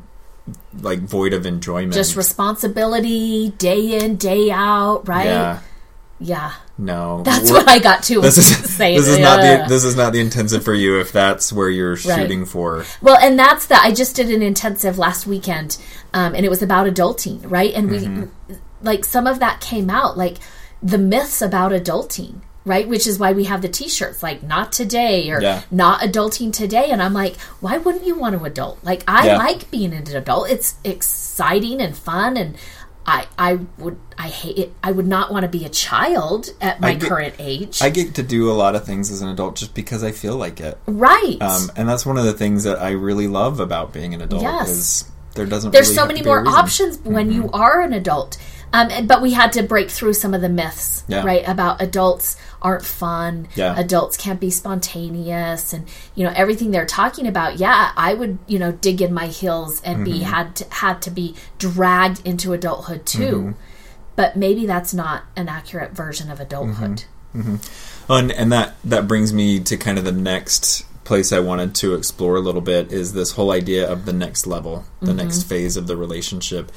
like 0.81 1.01
void 1.01 1.31
of 1.33 1.45
enjoyment, 1.45 1.93
Just 1.93 2.15
responsibility, 2.15 3.49
day 3.57 3.99
in, 4.03 4.15
day 4.15 4.49
out, 4.51 5.07
right? 5.07 5.25
yeah, 5.25 5.59
Yeah. 6.19 6.53
no, 6.77 7.21
That's 7.23 7.51
what 7.51 7.67
I 7.69 7.77
got 7.79 8.01
to 8.03 8.19
This 8.21 8.37
is 8.37 8.47
say. 8.73 8.95
this 8.97 9.07
is 9.07 9.19
not 9.19 9.41
Yeah. 9.43 9.63
the 9.63 9.69
this 9.69 9.83
is 9.83 9.95
not 9.95 10.11
the 10.11 10.19
intensive 10.19 10.63
for 10.63 10.73
you 10.73 10.99
if 10.99 11.11
that's 11.11 11.53
where 11.53 11.69
you're 11.69 11.95
shooting 11.95 12.45
for. 12.45 12.83
Well, 13.01 13.17
and 13.21 13.37
that's 13.37 13.67
the 13.67 13.79
I 13.81 13.91
just 13.93 14.15
did 14.15 14.29
an 14.31 14.41
intensive 14.41 14.97
last 14.97 15.27
weekend, 15.27 15.77
um, 16.13 16.33
and 16.35 16.45
it 16.45 16.49
was 16.49 16.61
about 16.61 16.87
adulting, 16.87 17.39
right? 17.49 17.73
And 17.73 17.89
Mm-hmm. 17.89 18.23
we 18.49 18.55
like 18.81 19.05
some 19.05 19.27
of 19.27 19.39
that 19.39 19.59
came 19.61 19.89
out, 19.89 20.17
like 20.17 20.37
the 20.81 20.97
myths 20.97 21.41
about 21.41 21.71
adulting, 21.73 22.41
right? 22.65 22.87
Which 22.87 23.05
is 23.07 23.19
why 23.19 23.33
we 23.33 23.43
have 23.45 23.61
the 23.61 23.67
T-shirts, 23.69 24.23
like 24.23 24.41
"Not 24.43 24.71
today" 24.71 25.29
or 25.31 25.41
Yeah. 25.41 25.61
"Not 25.69 25.99
adulting 26.01 26.53
today." 26.53 26.89
And 26.91 27.01
I'm 27.01 27.13
like, 27.13 27.35
why 27.59 27.77
wouldn't 27.77 28.05
you 28.05 28.15
want 28.17 28.37
to 28.37 28.43
adult? 28.45 28.79
Like 28.83 29.03
I 29.07 29.27
Yeah. 29.27 29.37
like 29.37 29.69
being 29.71 29.93
an 29.93 30.07
adult; 30.15 30.49
it's 30.49 30.75
exciting 30.85 31.81
and 31.81 31.95
fun, 31.97 32.37
and 32.37 32.55
I 33.05 33.25
I 33.37 33.59
would 33.77 33.97
I 34.17 34.27
hate 34.29 34.57
it. 34.57 34.73
I 34.83 34.91
would 34.91 35.07
not 35.07 35.31
want 35.31 35.43
to 35.43 35.49
be 35.49 35.65
a 35.65 35.69
child 35.69 36.49
at 36.61 36.79
my 36.79 36.93
get- 36.93 37.09
current 37.09 37.35
age, 37.39 37.81
I 37.81 37.89
get 37.89 38.15
to 38.15 38.23
do 38.23 38.49
a 38.49 38.53
lot 38.53 38.75
of 38.75 38.85
things 38.85 39.09
as 39.11 39.21
an 39.21 39.29
adult 39.29 39.55
just 39.55 39.73
because 39.73 40.03
I 40.03 40.11
feel 40.11 40.35
like 40.37 40.59
it. 40.61 40.77
right? 40.85 41.37
Um, 41.41 41.71
and 41.75 41.87
that's 41.89 42.05
one 42.05 42.17
of 42.17 42.23
the 42.25 42.33
things 42.33 42.63
that 42.65 42.79
I 42.79 42.91
really 42.91 43.27
love 43.27 43.59
about 43.59 43.91
being 43.93 44.13
an 44.13 44.21
adult 44.21 44.43
Yes. 44.43 44.69
is 44.69 45.11
there 45.39 45.47
doesn't 45.47 45.71
there's 45.71 45.87
really 45.87 45.95
so 45.95 46.05
many 46.05 46.19
to 46.19 46.23
be 46.25 46.29
a 46.29 46.33
more 46.33 46.47
options 46.47 46.97
when 46.99 47.31
you 47.31 47.49
are 47.51 47.81
an 47.81 47.93
adult. 47.93 48.37
Um, 48.71 48.89
and- 48.91 49.07
but 49.07 49.21
we 49.21 49.31
had 49.31 49.53
to 49.53 49.63
break 49.63 49.89
through 49.89 50.13
some 50.13 50.33
of 50.35 50.41
the 50.41 50.49
myths, 50.49 51.03
Yeah. 51.07 51.23
right? 51.25 51.43
About 51.47 51.81
adults 51.81 52.35
aren't 52.61 52.85
fun. 52.85 53.47
Yeah. 53.55 53.73
Adults 53.79 54.15
can't 54.17 54.39
be 54.39 54.51
spontaneous, 54.51 55.73
and 55.73 55.87
you 56.13 56.23
know 56.25 56.33
everything 56.35 56.69
they're 56.71 56.85
talking 56.85 57.25
about. 57.25 57.57
Yeah, 57.57 57.91
I 57.97 58.13
would, 58.13 58.37
you 58.45 58.59
know, 58.59 58.71
dig 58.73 59.01
in 59.01 59.11
my 59.13 59.25
heels 59.27 59.81
and 59.83 60.05
be 60.05 60.11
Mm-hmm. 60.19 60.23
had 60.23 60.55
to, 60.57 60.65
had 60.69 61.01
to 61.03 61.09
be 61.09 61.33
dragged 61.57 62.21
into 62.27 62.53
adulthood 62.53 63.05
too. 63.07 63.21
Mm-hmm. 63.35 63.51
But 64.15 64.35
maybe 64.35 64.65
that's 64.67 64.93
not 64.93 65.23
an 65.35 65.47
accurate 65.49 65.93
version 65.93 66.29
of 66.29 66.39
adulthood. 66.39 67.05
Oh, 68.09 68.15
and, 68.17 68.31
and 68.31 68.51
that 68.51 68.75
that 68.83 69.07
brings 69.07 69.31
me 69.33 69.59
to 69.61 69.77
kind 69.77 69.97
of 69.97 70.03
the 70.03 70.11
next 70.11 70.85
place 71.09 71.33
I 71.33 71.39
wanted 71.39 71.73
to 71.75 71.95
explore 71.95 72.35
a 72.35 72.39
little 72.39 72.61
bit 72.61 72.93
is 72.93 73.13
this 73.13 73.31
whole 73.31 73.51
idea 73.51 73.91
of 73.91 74.05
the 74.05 74.13
next 74.13 74.45
level, 74.45 74.85
the 75.01 75.13
next 75.13 75.43
phase 75.43 75.75
of 75.75 75.87
the 75.87 75.97
relationship. 75.97 76.71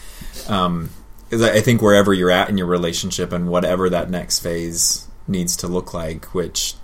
Um, 0.49 0.89
is 1.31 1.43
I 1.43 1.61
think 1.61 1.83
wherever 1.83 2.15
you're 2.15 2.31
at 2.31 2.49
in 2.49 2.57
your 2.57 2.67
relationship 2.67 3.31
and 3.31 3.49
whatever 3.49 3.91
that 3.91 4.09
next 4.09 4.39
phase 4.41 5.07
needs 5.29 5.55
to 5.59 5.69
look 5.69 5.93
like, 5.93 6.35
which 6.35 6.75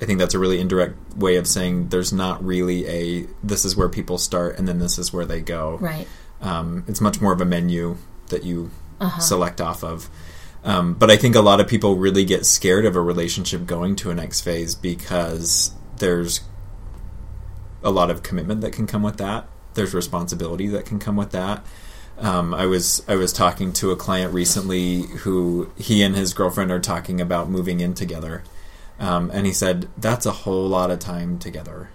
I 0.00 0.06
think 0.06 0.18
that's 0.18 0.34
a 0.34 0.40
really 0.40 0.60
indirect 0.60 1.16
way 1.16 1.36
of 1.36 1.46
saying 1.46 1.90
there's 1.90 2.12
not 2.12 2.44
really 2.44 2.86
a 2.88 3.28
this 3.44 3.64
is 3.64 3.76
where 3.76 3.88
people 3.88 4.18
start 4.18 4.58
and 4.58 4.66
then 4.66 4.80
this 4.80 4.98
is 4.98 5.12
where 5.12 5.24
they 5.24 5.40
go. 5.40 5.78
Right. 5.78 6.08
Um, 6.40 6.84
it's 6.88 7.00
much 7.00 7.20
more 7.20 7.32
of 7.32 7.40
a 7.40 7.44
menu 7.44 7.96
that 8.30 8.42
you 8.42 8.72
select 9.20 9.60
off 9.60 9.84
of. 9.84 10.10
Um, 10.64 10.94
but 10.94 11.12
I 11.12 11.16
think 11.16 11.36
a 11.36 11.40
lot 11.40 11.60
of 11.60 11.68
people 11.68 11.96
really 11.96 12.24
get 12.24 12.44
scared 12.44 12.84
of 12.86 12.96
a 12.96 13.00
relationship 13.00 13.66
going 13.66 13.94
to 13.96 14.10
a 14.10 14.14
next 14.14 14.40
phase 14.40 14.74
because 14.74 15.72
there's 15.98 16.40
a 17.82 17.90
lot 17.90 18.10
of 18.10 18.22
commitment 18.22 18.60
that 18.62 18.72
can 18.72 18.86
come 18.86 19.02
with 19.02 19.16
that. 19.18 19.46
There's 19.74 19.94
responsibility 19.94 20.66
that 20.68 20.84
can 20.84 20.98
come 20.98 21.16
with 21.16 21.30
that. 21.32 21.64
Um, 22.18 22.52
I 22.54 22.66
was 22.66 23.02
I 23.08 23.16
was 23.16 23.32
talking 23.32 23.72
to 23.74 23.90
a 23.90 23.96
client 23.96 24.32
recently 24.34 25.02
who 25.24 25.70
he 25.76 26.02
and 26.02 26.14
his 26.14 26.34
girlfriend 26.34 26.70
are 26.70 26.78
talking 26.80 27.20
about 27.20 27.48
moving 27.48 27.80
in 27.80 27.94
together, 27.94 28.42
um, 29.00 29.30
and 29.32 29.46
he 29.46 29.52
said 29.52 29.88
that's 29.96 30.26
a 30.26 30.30
whole 30.32 30.68
lot 30.68 30.90
of 30.90 30.98
time 30.98 31.38
together, 31.38 31.88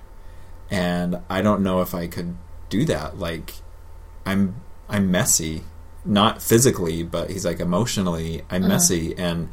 and 0.70 1.20
I 1.30 1.42
don't 1.42 1.62
know 1.62 1.82
if 1.82 1.94
I 1.94 2.08
could 2.08 2.36
do 2.70 2.84
that. 2.86 3.20
Like, 3.20 3.54
I'm 4.26 4.56
I'm 4.90 5.12
messy, 5.12 5.64
not 6.04 6.42
physically, 6.42 7.04
but 7.04 7.30
he's 7.30 7.46
like 7.46 7.60
emotionally 7.60 8.42
I'm 8.50 8.64
Uh-huh. 8.64 8.74
messy, 8.74 9.16
and 9.18 9.50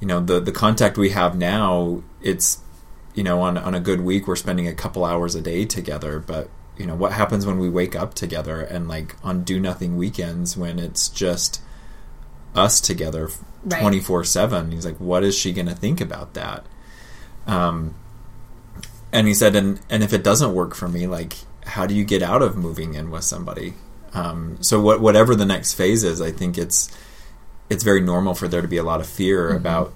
you 0.00 0.06
know 0.06 0.20
the 0.20 0.38
the 0.38 0.52
contact 0.52 0.96
we 0.98 1.10
have 1.10 1.36
now 1.36 2.02
it's 2.20 2.58
you 3.14 3.22
know 3.22 3.40
on 3.40 3.56
on 3.56 3.74
a 3.74 3.80
good 3.80 4.00
week 4.00 4.26
we're 4.26 4.36
spending 4.36 4.68
a 4.68 4.74
couple 4.74 5.04
hours 5.04 5.34
a 5.34 5.40
day 5.40 5.64
together, 5.64 6.18
but 6.18 6.50
you 6.76 6.86
know 6.86 6.94
what 6.94 7.12
happens 7.12 7.46
when 7.46 7.58
we 7.58 7.68
wake 7.68 7.94
up 7.94 8.14
together 8.14 8.60
and 8.60 8.88
like 8.88 9.14
on 9.22 9.44
do 9.44 9.60
nothing 9.60 9.96
weekends 9.96 10.56
when 10.56 10.78
it's 10.78 11.08
just 11.08 11.60
us 12.54 12.80
together 12.80 13.30
Right. 13.66 13.80
24 13.80 14.24
7 14.24 14.72
he's 14.72 14.84
like 14.84 14.98
what 14.98 15.24
is 15.24 15.34
she 15.34 15.52
going 15.54 15.68
to 15.68 15.74
think 15.74 15.98
about 16.00 16.34
that? 16.34 16.66
Um 17.46 17.94
and 19.10 19.26
he 19.26 19.32
said 19.32 19.56
and 19.56 19.80
and 19.88 20.02
if 20.02 20.12
it 20.12 20.22
doesn't 20.22 20.52
work 20.52 20.74
for 20.74 20.86
me 20.86 21.06
like 21.06 21.36
how 21.64 21.86
do 21.86 21.94
you 21.94 22.04
get 22.04 22.22
out 22.22 22.42
of 22.42 22.56
moving 22.58 22.92
in 22.92 23.10
with 23.10 23.24
somebody? 23.24 23.72
Um 24.12 24.58
so 24.62 24.80
what 24.80 25.00
whatever 25.00 25.34
the 25.34 25.46
next 25.46 25.74
phase 25.74 26.04
is 26.04 26.20
i 26.20 26.30
think 26.30 26.58
it's 26.58 26.94
it's 27.70 27.82
very 27.82 28.02
normal 28.02 28.34
for 28.34 28.48
there 28.48 28.60
to 28.60 28.68
be 28.68 28.76
a 28.76 28.82
lot 28.84 29.00
of 29.00 29.06
fear 29.06 29.54
about 29.56 29.94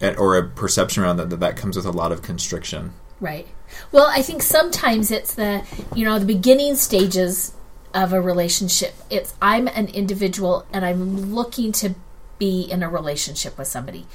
or 0.00 0.36
a 0.36 0.48
perception 0.48 1.02
around 1.02 1.16
that 1.16 1.30
that 1.30 1.40
that 1.40 1.56
comes 1.56 1.76
with 1.76 1.86
a 1.86 1.90
lot 1.90 2.12
of 2.12 2.22
constriction 2.22 2.92
Right. 3.20 3.48
Well, 3.90 4.06
I 4.06 4.22
think 4.22 4.42
sometimes 4.42 5.10
it's 5.10 5.34
the, 5.34 5.64
you 5.94 6.04
know, 6.04 6.18
the 6.18 6.26
beginning 6.26 6.76
stages 6.76 7.52
of 7.92 8.12
a 8.12 8.20
relationship. 8.20 8.94
It's 9.10 9.34
I'm 9.42 9.66
an 9.66 9.88
individual 9.88 10.66
and 10.72 10.84
I'm 10.84 11.34
looking 11.34 11.72
to 11.72 11.94
be 12.38 12.62
in 12.62 12.82
a 12.82 12.88
relationship 12.88 13.58
with 13.58 13.66
somebody. 13.66 14.06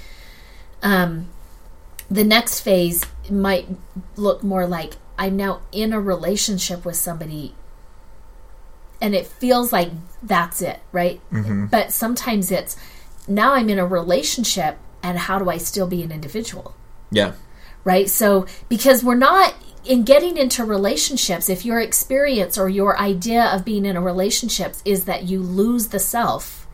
Um 0.82 1.30
the 2.10 2.24
next 2.24 2.62
phase 2.62 3.04
might 3.30 3.68
look 4.16 4.44
more 4.44 4.68
like 4.68 4.94
I'm 5.18 5.36
now 5.36 5.62
in 5.72 5.94
a 5.94 6.00
relationship 6.00 6.86
with 6.86 6.96
somebody 6.96 7.56
and 9.02 9.14
it 9.14 9.28
feels 9.28 9.74
like 9.74 9.90
that's 10.22 10.62
it, 10.62 10.80
right? 10.92 11.20
But 11.70 11.92
sometimes 11.92 12.52
it's 12.52 12.78
now 13.28 13.54
I'm 13.54 13.70
in 13.70 13.80
a 13.80 13.86
relationship 13.86 14.78
and 15.04 15.20
how 15.20 15.38
do 15.38 15.50
I 15.50 15.58
still 15.58 15.88
be 15.88 16.02
an 16.02 16.12
individual? 16.12 16.76
yeah 17.12 17.34
right? 17.84 18.10
So, 18.10 18.46
because 18.70 19.04
we're 19.04 19.16
not 19.16 19.54
in 19.86 20.04
getting 20.04 20.38
into 20.38 20.64
relationships, 20.64 21.50
if 21.50 21.66
your 21.66 21.80
experience 21.80 22.58
or 22.58 22.70
your 22.70 22.98
idea 22.98 23.44
of 23.44 23.66
being 23.66 23.86
in 23.86 23.98
a 23.98 24.02
relationship 24.02 24.76
is 24.86 25.06
that 25.06 25.24
you 25.24 25.42
lose 25.42 25.88
the 25.88 26.00
self, 26.00 26.68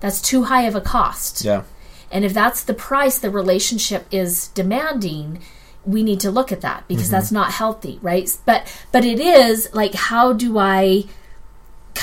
that's 0.00 0.20
too 0.20 0.44
high 0.44 0.62
of 0.62 0.74
a 0.74 0.80
cost. 0.80 1.44
yeah 1.44 1.62
And 2.10 2.24
if 2.24 2.34
that's 2.34 2.62
the 2.62 2.74
price 2.74 3.18
the 3.18 3.30
relationship 3.30 4.06
is 4.10 4.48
demanding, 4.48 5.42
we 5.86 6.02
need 6.02 6.20
to 6.20 6.30
look 6.30 6.52
at 6.52 6.60
that 6.60 6.86
because 6.86 7.04
mm-hmm. 7.04 7.12
that's 7.12 7.32
not 7.32 7.52
healthy, 7.52 7.98
right? 8.02 8.30
But 8.44 8.70
but 8.92 9.04
it 9.04 9.20
is 9.20 9.68
like 9.72 9.94
how 9.94 10.32
do 10.34 10.58
I 10.58 11.04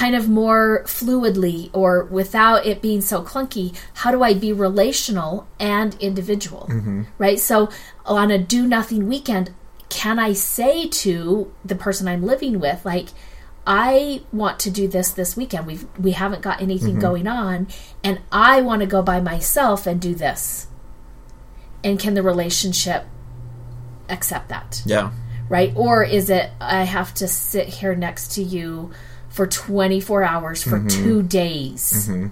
kind 0.02 0.16
of 0.16 0.28
more 0.28 0.82
fluidly 0.86 1.70
or 1.74 2.06
without 2.06 2.66
it 2.66 2.82
being 2.82 3.02
so 3.02 3.22
clunky, 3.22 3.78
how 3.94 4.10
do 4.10 4.24
I 4.24 4.34
be 4.34 4.52
relational 4.52 5.48
and 5.60 5.94
individual? 6.00 6.68
Mm-hmm. 6.72 7.04
Right? 7.20 7.40
So 7.40 7.70
on 8.04 8.32
a 8.32 8.40
do 8.40 8.66
nothing 8.68 9.08
weekend, 9.08 9.54
can 9.90 10.18
I 10.18 10.34
say 10.34 10.88
to 10.88 11.54
the 11.64 11.76
person 11.76 12.08
I'm 12.08 12.24
living 12.24 12.60
with 12.60 12.84
like 12.84 13.10
I 13.68 14.24
want 14.34 14.60
to 14.62 14.72
do 14.72 14.88
this 14.88 15.12
this 15.12 15.38
weekend. 15.38 15.68
We've 15.68 15.86
we 16.00 16.14
haven't 16.14 16.42
got 16.42 16.64
anything 16.64 16.94
mm-hmm. 16.94 17.02
going 17.02 17.28
on 17.28 17.68
and 18.04 18.22
I 18.32 18.62
want 18.62 18.80
to 18.80 18.88
go 18.88 19.04
by 19.04 19.22
myself 19.22 19.86
and 19.86 20.02
do 20.02 20.16
this. 20.16 20.66
And 21.84 22.00
can 22.00 22.16
the 22.16 22.24
relationship 22.24 23.06
accept 24.10 24.50
that? 24.50 24.82
yeah 24.84 25.12
right? 25.52 25.74
Or 25.76 26.02
is 26.02 26.30
it 26.30 26.50
I 26.62 26.86
have 26.86 27.14
to 27.16 27.28
sit 27.28 27.68
here 27.68 27.94
next 27.94 28.32
to 28.36 28.42
you 28.42 28.92
for 29.32 29.48
24 29.48 30.24
hours 30.24 30.64
for 30.64 30.80
mm-hmm. 30.80 30.88
two 30.88 31.24
days? 31.24 32.08
Mm-hmm. 32.08 32.28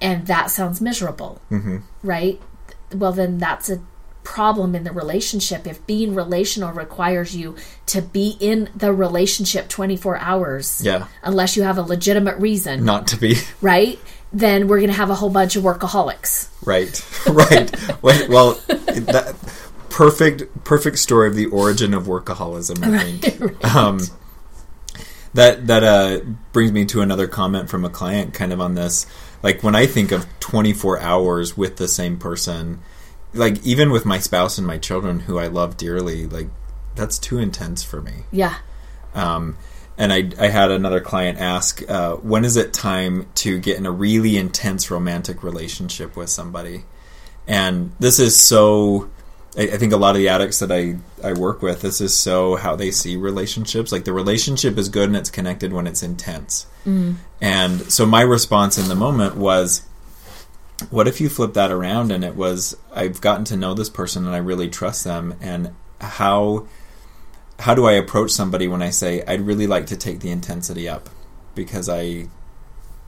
And 0.00 0.26
that 0.26 0.50
sounds 0.50 0.80
miserable, 0.80 1.40
mm-hmm. 1.50 1.78
right? 2.02 2.40
Well, 2.94 3.12
then 3.12 3.38
that's 3.38 3.68
a 3.68 3.80
problem 4.28 4.74
in 4.74 4.84
the 4.84 4.92
relationship. 4.92 5.66
If 5.66 5.84
being 5.86 6.14
relational 6.14 6.70
requires 6.72 7.34
you 7.34 7.56
to 7.86 8.02
be 8.02 8.36
in 8.40 8.68
the 8.76 8.92
relationship 8.92 9.68
24 9.68 10.18
hours, 10.18 10.82
yeah 10.84 11.06
unless 11.22 11.56
you 11.56 11.62
have 11.62 11.78
a 11.78 11.82
legitimate 11.82 12.36
reason, 12.36 12.84
not 12.84 13.06
to 13.08 13.16
be 13.16 13.36
right? 13.62 13.98
Then 14.30 14.68
we're 14.68 14.78
going 14.78 14.90
to 14.90 14.96
have 14.96 15.08
a 15.08 15.14
whole 15.14 15.30
bunch 15.30 15.56
of 15.56 15.62
workaholics. 15.62 16.50
Right, 16.64 17.02
right. 17.26 18.02
well, 18.02 18.28
well, 18.28 18.52
that 18.66 19.34
perfect, 19.88 20.64
perfect 20.64 20.98
story 20.98 21.28
of 21.28 21.34
the 21.34 21.46
origin 21.46 21.94
of 21.94 22.04
workaholism. 22.04 22.84
I 22.84 23.12
think 23.16 23.64
um, 23.74 24.00
that 25.34 25.66
that 25.66 25.84
uh, 25.84 26.20
brings 26.52 26.72
me 26.72 26.84
to 26.86 27.00
another 27.00 27.26
comment 27.26 27.68
from 27.68 27.84
a 27.84 27.90
client, 27.90 28.34
kind 28.34 28.52
of 28.52 28.60
on 28.60 28.74
this. 28.74 29.06
Like 29.42 29.62
when 29.62 29.74
I 29.74 29.86
think 29.86 30.12
of 30.12 30.26
twenty 30.40 30.72
four 30.72 30.98
hours 31.00 31.56
with 31.56 31.76
the 31.76 31.88
same 31.88 32.18
person, 32.18 32.80
like 33.34 33.64
even 33.64 33.90
with 33.90 34.04
my 34.04 34.18
spouse 34.18 34.58
and 34.58 34.66
my 34.66 34.78
children, 34.78 35.20
who 35.20 35.38
I 35.38 35.46
love 35.46 35.76
dearly, 35.76 36.26
like 36.26 36.48
that's 36.94 37.18
too 37.18 37.38
intense 37.38 37.82
for 37.84 38.00
me. 38.02 38.24
Yeah. 38.32 38.56
Um, 39.14 39.56
and 39.96 40.12
I, 40.12 40.30
I 40.38 40.48
had 40.48 40.70
another 40.70 41.00
client 41.00 41.38
ask, 41.38 41.88
uh, 41.88 42.16
when 42.16 42.44
is 42.44 42.56
it 42.56 42.72
time 42.72 43.28
to 43.36 43.58
get 43.58 43.78
in 43.78 43.86
a 43.86 43.90
really 43.90 44.36
intense 44.36 44.90
romantic 44.90 45.42
relationship 45.42 46.16
with 46.16 46.28
somebody? 46.28 46.84
And 47.46 47.92
this 47.98 48.18
is 48.18 48.36
so, 48.36 49.10
I, 49.58 49.62
I 49.62 49.76
think 49.76 49.92
a 49.92 49.96
lot 49.96 50.14
of 50.14 50.18
the 50.18 50.28
addicts 50.28 50.60
that 50.60 50.72
I, 50.72 50.96
I 51.22 51.32
work 51.32 51.60
with, 51.60 51.82
this 51.82 52.00
is 52.00 52.16
so 52.16 52.56
how 52.56 52.76
they 52.76 52.90
see 52.90 53.16
relationships. 53.16 53.92
Like 53.92 54.04
the 54.04 54.12
relationship 54.12 54.78
is 54.78 54.88
good 54.88 55.08
and 55.08 55.16
it's 55.16 55.30
connected 55.30 55.72
when 55.72 55.86
it's 55.86 56.02
intense. 56.02 56.66
Mm-hmm. 56.86 57.14
And 57.40 57.92
so 57.92 58.06
my 58.06 58.22
response 58.22 58.78
in 58.78 58.88
the 58.88 58.94
moment 58.94 59.36
was, 59.36 59.82
what 60.90 61.08
if 61.08 61.20
you 61.20 61.28
flip 61.28 61.54
that 61.54 61.72
around 61.72 62.12
and 62.12 62.24
it 62.24 62.36
was, 62.36 62.76
I've 62.94 63.20
gotten 63.20 63.44
to 63.46 63.56
know 63.56 63.74
this 63.74 63.90
person 63.90 64.24
and 64.24 64.34
I 64.34 64.38
really 64.38 64.68
trust 64.68 65.02
them 65.04 65.34
and 65.40 65.74
how 66.00 66.66
how 67.58 67.74
do 67.74 67.86
I 67.86 67.92
approach 67.92 68.30
somebody 68.30 68.68
when 68.68 68.82
I 68.82 68.90
say 68.90 69.24
I'd 69.26 69.40
really 69.40 69.66
like 69.66 69.86
to 69.86 69.96
take 69.96 70.20
the 70.20 70.30
intensity 70.30 70.88
up 70.88 71.08
because 71.56 71.88
I 71.88 72.28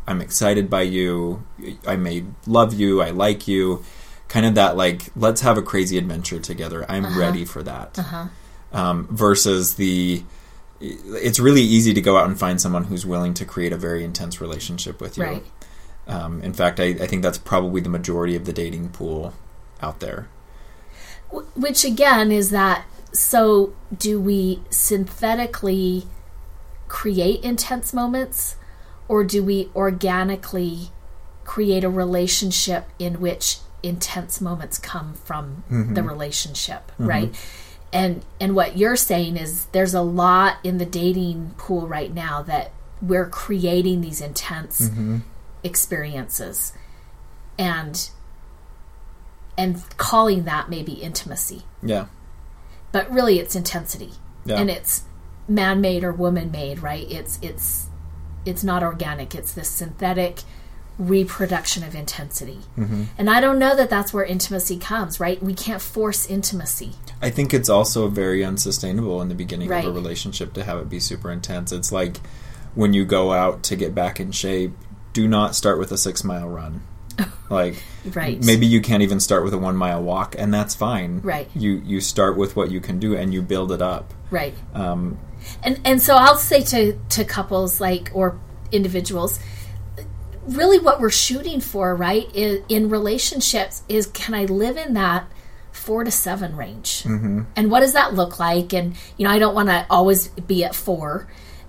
I'm 0.06 0.20
excited 0.20 0.68
by 0.68 0.82
you, 0.82 1.44
I 1.86 1.94
may 1.94 2.24
love 2.46 2.74
you, 2.74 3.00
I 3.00 3.10
like 3.10 3.46
you, 3.46 3.84
kind 4.30 4.46
of 4.46 4.54
that 4.54 4.76
like 4.76 5.10
let's 5.16 5.42
have 5.42 5.58
a 5.58 5.62
crazy 5.62 5.98
adventure 5.98 6.38
together. 6.38 6.86
I'm 6.88 7.18
ready 7.18 7.44
for 7.44 7.62
that. 7.64 7.98
Um, 8.72 9.08
versus 9.10 9.74
the 9.74 10.22
it's 10.80 11.40
really 11.40 11.60
easy 11.60 11.92
to 11.92 12.00
go 12.00 12.16
out 12.16 12.26
and 12.26 12.38
find 12.38 12.58
someone 12.58 12.84
who's 12.84 13.04
willing 13.04 13.34
to 13.34 13.44
create 13.44 13.72
a 13.72 13.76
very 13.76 14.02
intense 14.02 14.40
relationship 14.40 15.00
with 15.00 15.18
you. 15.18 15.24
Right. 15.24 15.44
Um, 16.06 16.40
in 16.42 16.54
fact, 16.54 16.80
I, 16.80 16.84
I 16.84 17.06
think 17.06 17.22
that's 17.22 17.36
probably 17.36 17.80
the 17.80 17.90
majority 17.90 18.36
of 18.36 18.46
the 18.46 18.52
dating 18.52 18.90
pool 18.90 19.34
out 19.82 20.00
there. 20.00 20.28
Which 21.54 21.84
again 21.84 22.30
is 22.30 22.50
that 22.50 22.84
so 23.12 23.74
do 23.96 24.20
we 24.20 24.62
synthetically 24.70 26.06
create 26.86 27.42
intense 27.42 27.92
moments 27.92 28.54
or 29.08 29.24
do 29.24 29.42
we 29.42 29.68
organically 29.74 30.90
create 31.44 31.82
a 31.82 31.90
relationship 31.90 32.88
in 33.00 33.20
which 33.20 33.58
intense 33.82 34.40
moments 34.40 34.78
come 34.78 35.14
from 35.14 35.64
mm-hmm. 35.70 35.94
the 35.94 36.02
relationship, 36.02 36.90
mm-hmm. 36.92 37.06
right? 37.06 37.46
And 37.92 38.24
and 38.40 38.54
what 38.54 38.76
you're 38.76 38.96
saying 38.96 39.36
is 39.36 39.66
there's 39.66 39.94
a 39.94 40.02
lot 40.02 40.58
in 40.62 40.78
the 40.78 40.86
dating 40.86 41.54
pool 41.58 41.88
right 41.88 42.12
now 42.12 42.42
that 42.42 42.72
we're 43.02 43.28
creating 43.28 44.00
these 44.00 44.20
intense 44.20 44.82
mm-hmm. 44.88 45.18
experiences 45.64 46.72
and 47.58 48.10
and 49.58 49.82
calling 49.96 50.44
that 50.44 50.70
maybe 50.70 50.92
intimacy. 50.92 51.62
Yeah. 51.82 52.06
but 52.92 53.10
really 53.10 53.38
it's 53.38 53.54
intensity. 53.56 54.12
Yeah. 54.44 54.58
and 54.58 54.70
it's 54.70 55.04
man-made 55.48 56.02
or 56.02 56.12
woman-made 56.12 56.82
right? 56.82 57.10
It's 57.10 57.38
it's 57.42 57.88
it's 58.46 58.64
not 58.64 58.82
organic. 58.82 59.34
It's 59.34 59.52
this 59.52 59.68
synthetic 59.68 60.42
reproduction 61.00 61.82
of 61.82 61.94
intensity 61.94 62.58
Mm-hmm. 62.78 63.04
and 63.18 63.30
i 63.30 63.40
don't 63.40 63.58
know 63.58 63.74
that 63.74 63.88
that's 63.88 64.12
where 64.12 64.24
intimacy 64.24 64.76
comes 64.76 65.18
right 65.18 65.42
we 65.42 65.54
can't 65.54 65.80
force 65.82 66.26
intimacy 66.26 66.92
I 67.22 67.28
think 67.30 67.52
it's 67.52 67.68
also 67.68 68.08
very 68.08 68.42
unsustainable 68.44 69.20
in 69.20 69.28
the 69.28 69.34
beginning 69.34 69.68
Right. 69.68 69.84
of 69.84 69.90
a 69.90 69.94
relationship 69.94 70.54
to 70.54 70.64
have 70.64 70.78
it 70.78 70.88
be 70.88 71.00
super 71.00 71.30
intense. 71.30 71.70
It's 71.70 71.92
like 71.92 72.16
when 72.74 72.94
you 72.94 73.04
go 73.04 73.32
out 73.32 73.62
to 73.64 73.76
get 73.76 73.94
back 73.94 74.18
in 74.20 74.32
shape, 74.32 74.72
do 75.12 75.28
not 75.28 75.54
start 75.54 75.78
with 75.78 75.92
a 75.92 75.98
six 75.98 76.24
mile 76.24 76.48
run. 76.48 76.80
Like 77.50 77.82
Right. 78.14 78.42
maybe 78.42 78.64
you 78.66 78.80
can't 78.80 79.02
even 79.02 79.20
start 79.20 79.44
with 79.44 79.52
a 79.52 79.58
one 79.58 79.76
mile 79.76 80.02
walk, 80.02 80.34
and 80.38 80.52
that's 80.54 80.74
fine. 80.74 81.20
Right. 81.22 81.46
You 81.54 81.82
you 81.84 82.00
start 82.00 82.38
with 82.38 82.56
what 82.56 82.70
you 82.70 82.80
can 82.80 82.98
do, 82.98 83.14
and 83.14 83.34
you 83.34 83.42
build 83.42 83.70
it 83.70 83.82
up. 83.82 84.14
Right. 84.30 84.54
Um, 84.72 85.18
And 85.62 85.78
and 85.84 86.00
so 86.00 86.14
I'll 86.14 86.38
say 86.38 86.62
to 86.72 86.98
to 87.16 87.24
couples 87.26 87.80
like 87.82 88.10
or 88.14 88.38
individuals, 88.72 89.38
really 90.50 90.78
what 90.78 91.00
we're 91.00 91.10
shooting 91.10 91.60
for, 91.60 91.94
right, 91.94 92.28
in, 92.34 92.64
in 92.68 92.90
relationships 92.90 93.82
is 93.88 94.06
can 94.06 94.34
I 94.34 94.44
live 94.44 94.76
in 94.76 94.94
that 94.94 95.30
four 95.72 96.04
to 96.04 96.10
seven 96.10 96.56
range, 96.56 97.04
mm-hmm. 97.04 97.42
and 97.56 97.70
what 97.70 97.80
does 97.80 97.94
that 97.94 98.14
look 98.14 98.38
like? 98.38 98.72
And 98.72 98.96
you 99.16 99.24
know, 99.24 99.30
I 99.30 99.38
don't 99.38 99.54
want 99.54 99.68
to 99.68 99.86
always 99.88 100.28
be 100.28 100.64
at 100.64 100.74
four 100.74 101.28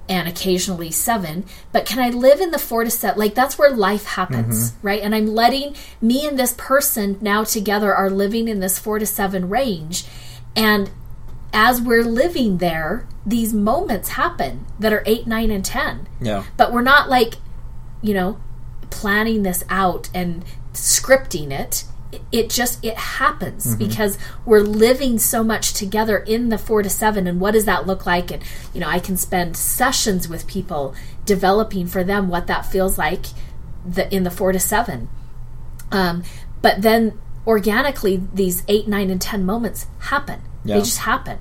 and 0.09 0.27
occasionally 0.27 0.91
seven, 0.91 1.45
but 1.71 1.85
can 1.85 1.99
I 1.99 2.09
live 2.09 2.41
in 2.41 2.51
the 2.51 2.59
four 2.59 2.83
to 2.83 2.91
seven? 2.91 3.19
Like 3.19 3.35
that's 3.35 3.57
where 3.57 3.71
life 3.71 4.05
happens, 4.05 4.73
right? 4.81 5.01
And 5.01 5.15
I'm 5.15 5.27
letting 5.27 5.75
me 6.01 6.27
and 6.27 6.37
this 6.37 6.53
person 6.57 7.17
now 7.21 7.43
together 7.43 7.93
are 7.93 8.09
living 8.09 8.47
in 8.47 8.59
this 8.59 8.77
four 8.77 8.99
to 8.99 9.05
seven 9.05 9.49
range, 9.49 10.05
and 10.55 10.91
as 11.53 11.81
we're 11.81 12.03
living 12.03 12.57
there, 12.57 13.07
these 13.25 13.53
moments 13.53 14.09
happen 14.09 14.65
that 14.79 14.93
are 14.93 15.03
eight, 15.05 15.27
nine, 15.27 15.51
and 15.51 15.63
10. 15.63 16.07
yeah. 16.19 16.43
But 16.57 16.71
we're 16.71 16.81
not 16.81 17.09
like, 17.09 17.35
you 18.01 18.13
know, 18.13 18.39
planning 18.91 19.43
this 19.43 19.63
out 19.69 20.09
and 20.13 20.45
scripting 20.73 21.51
it. 21.51 21.85
It- 22.31 22.49
just 22.49 22.83
it 22.83 22.97
happens 22.97 23.75
because 23.75 24.17
we're 24.45 24.59
living 24.59 25.17
so 25.17 25.43
much 25.43 25.73
together 25.73 26.17
in 26.17 26.49
the 26.49 26.57
four 26.57 26.83
to 26.83 26.89
seven. 26.89 27.25
And 27.25 27.39
what 27.39 27.51
does 27.51 27.65
that 27.65 27.87
look 27.87 28.05
like? 28.05 28.31
And 28.31 28.43
you 28.73 28.81
know, 28.81 28.87
I 28.89 28.99
can 28.99 29.15
spend 29.15 29.55
sessions 29.55 30.27
with 30.27 30.45
people 30.45 30.93
developing 31.25 31.87
for 31.87 32.03
them 32.03 32.27
what 32.27 32.47
that 32.47 32.65
feels 32.65 32.97
like 32.97 33.27
the, 33.85 34.13
in 34.13 34.23
the 34.23 34.31
four 34.31 34.51
to 34.51 34.59
seven. 34.59 35.07
Um, 35.91 36.23
but 36.61 36.81
then 36.81 37.17
organically, 37.47 38.21
these 38.33 38.63
eight, 38.67 38.87
nine, 38.87 39.09
and 39.09 39.21
ten 39.21 39.45
moments 39.45 39.87
happen. 39.99 40.41
Yeah. 40.63 40.75
They 40.75 40.81
just 40.81 40.99
happen, 40.99 41.39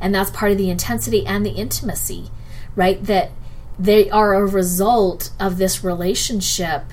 and 0.00 0.14
that's 0.14 0.30
part 0.30 0.52
of 0.52 0.58
the 0.58 0.68
intensity 0.68 1.24
and 1.26 1.44
the 1.46 1.50
intimacy, 1.52 2.30
right? 2.76 3.02
That 3.04 3.30
they 3.78 4.10
are 4.10 4.34
a 4.34 4.46
result 4.46 5.30
of 5.40 5.58
this 5.58 5.82
relationship 5.82 6.84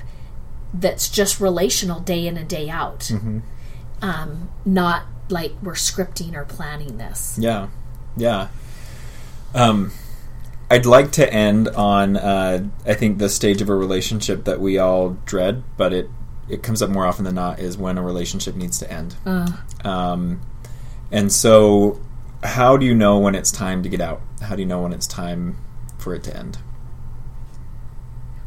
that's 0.72 1.08
just 1.08 1.40
relational 1.40 2.00
day 2.00 2.26
in 2.26 2.36
and 2.36 2.48
day 2.48 2.68
out, 2.68 3.10
um, 4.02 4.50
not 4.64 5.04
like 5.28 5.52
we're 5.62 5.74
scripting 5.74 6.34
or 6.34 6.44
planning 6.44 6.98
this. 6.98 7.36
Yeah, 7.40 7.68
yeah. 8.16 8.48
Um, 9.54 9.92
I'd 10.70 10.86
like 10.86 11.10
to 11.12 11.32
end 11.32 11.68
on 11.68 12.16
uh, 12.16 12.68
I 12.86 12.94
think 12.94 13.18
the 13.18 13.28
stage 13.28 13.60
of 13.60 13.68
a 13.68 13.74
relationship 13.74 14.44
that 14.44 14.60
we 14.60 14.78
all 14.78 15.10
dread, 15.26 15.64
but 15.76 15.92
it 15.92 16.08
it 16.48 16.62
comes 16.62 16.82
up 16.82 16.90
more 16.90 17.06
often 17.06 17.24
than 17.24 17.34
not 17.34 17.58
is 17.60 17.76
when 17.76 17.98
a 17.98 18.02
relationship 18.02 18.56
needs 18.56 18.78
to 18.78 18.90
end. 18.92 19.14
Um, 19.84 20.40
and 21.12 21.32
so, 21.32 22.00
how 22.42 22.76
do 22.76 22.86
you 22.86 22.94
know 22.94 23.18
when 23.18 23.34
it's 23.34 23.50
time 23.52 23.82
to 23.82 23.88
get 23.88 24.00
out? 24.00 24.20
How 24.42 24.56
do 24.56 24.62
you 24.62 24.66
know 24.66 24.82
when 24.82 24.92
it's 24.92 25.06
time 25.06 25.58
for 25.98 26.14
it 26.14 26.22
to 26.24 26.36
end? 26.36 26.58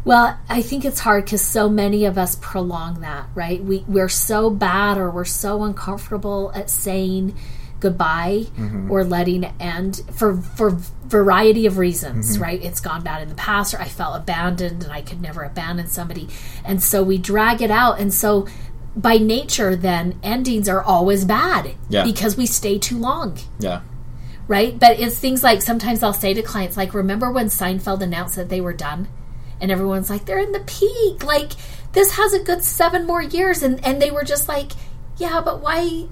Well, 0.06 0.38
I 0.50 0.62
think 0.62 0.84
it's 0.84 1.00
hard 1.00 1.26
because 1.26 1.42
so 1.42 1.70
many 1.70 2.06
of 2.06 2.18
us 2.18 2.38
prolong 2.42 3.02
that, 3.02 3.28
right? 3.36 3.64
We 3.64 3.86
we're 3.88 4.10
so 4.10 4.50
bad 4.50 4.98
or 4.98 5.10
we're 5.10 5.26
so 5.26 5.64
uncomfortable 5.64 6.52
at 6.54 6.70
saying 6.70 7.36
goodbye 7.80 8.46
mm-hmm. 8.58 8.90
or 8.92 9.04
letting 9.04 9.44
it 9.44 9.54
end 9.60 10.02
for 10.12 10.38
for 10.38 10.78
variety 11.06 11.66
of 11.66 11.78
reasons, 11.78 12.34
mm-hmm. 12.34 12.44
right? 12.44 12.64
It's 12.64 12.82
gone 12.82 13.04
bad 13.04 13.22
in 13.22 13.30
the 13.30 13.36
past, 13.36 13.74
or 13.74 13.80
I 13.80 13.88
felt 13.88 14.18
abandoned 14.18 14.84
and 14.84 14.92
I 14.92 15.02
could 15.02 15.22
never 15.22 15.44
abandon 15.44 15.88
somebody, 15.88 16.28
and 16.66 16.84
so 16.84 17.02
we 17.04 17.18
drag 17.18 17.62
it 17.62 17.72
out, 17.72 18.00
and 18.00 18.14
so 18.14 18.48
by 18.96 19.18
nature, 19.18 19.76
then 19.76 20.20
endings 20.22 20.70
are 20.70 20.82
always 20.84 21.26
bad 21.26 21.74
Yeah. 21.90 22.04
because 22.04 22.38
we 22.38 22.46
stay 22.46 22.78
too 22.78 22.98
long 22.98 23.40
Yeah, 23.60 23.82
right? 24.48 24.78
But 24.78 25.00
it's 25.00 25.18
things 25.18 25.44
like 25.44 25.62
sometimes 25.62 26.04
I'll 26.04 26.14
say 26.14 26.34
to 26.34 26.44
clients, 26.44 26.78
like, 26.78 26.94
remember 26.94 27.32
when 27.32 27.48
Seinfeld 27.48 28.02
announced 28.02 28.36
that 28.36 28.50
they 28.50 28.62
were 28.62 28.74
done? 28.74 29.08
And 29.64 29.72
everyone's 29.72 30.10
like, 30.10 30.26
they're 30.26 30.40
in 30.40 30.52
the 30.52 30.60
peak. 30.60 31.24
Like, 31.24 31.54
this 31.94 32.12
has 32.18 32.34
a 32.34 32.44
good 32.44 32.64
seven 32.64 33.08
more 33.08 33.22
years. 33.22 33.64
And, 33.64 33.84
and 33.86 34.02
they 34.02 34.12
were 34.12 34.26
just 34.26 34.48
like, 34.50 34.74
yeah, 35.18 35.42
but 35.44 35.62
why. 35.62 36.08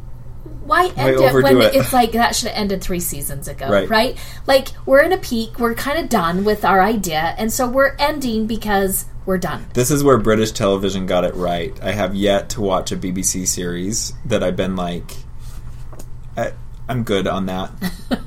Why 0.64 0.88
end 0.98 1.20
it 1.20 1.34
when 1.44 1.62
it? 1.62 1.76
it's 1.76 1.94
like 1.94 2.14
that 2.14 2.36
should 2.36 2.48
have 2.50 2.58
ended 2.58 2.82
three 2.82 3.00
seasons 3.00 3.48
ago, 3.48 3.68
Right. 3.70 3.88
right? 3.90 4.18
Like 4.48 4.70
we're 4.88 5.02
in 5.02 5.12
a 5.12 5.18
peak, 5.18 5.60
we're 5.60 5.76
kind 5.76 6.00
of 6.00 6.10
done 6.10 6.44
with 6.44 6.66
our 6.66 6.82
idea, 6.82 7.36
and 7.38 7.52
so 7.54 7.68
we're 7.70 7.96
ending 8.00 8.48
because 8.48 9.06
we're 9.26 9.38
done. 9.38 9.68
this 9.76 9.92
is 9.92 10.04
where 10.04 10.18
British 10.18 10.52
television 10.52 11.06
got 11.06 11.26
it 11.26 11.36
right. 11.36 11.78
I 11.84 11.92
have 11.92 12.16
yet 12.16 12.50
to 12.52 12.62
watch 12.62 12.92
a 12.92 12.98
BBC 12.98 13.46
series 13.48 14.14
that 14.26 14.42
I've 14.44 14.56
been 14.56 14.76
like, 14.76 15.12
I, 16.36 16.54
I'm 16.92 17.04
good 17.04 17.26
on 17.28 17.46
that. 17.48 17.72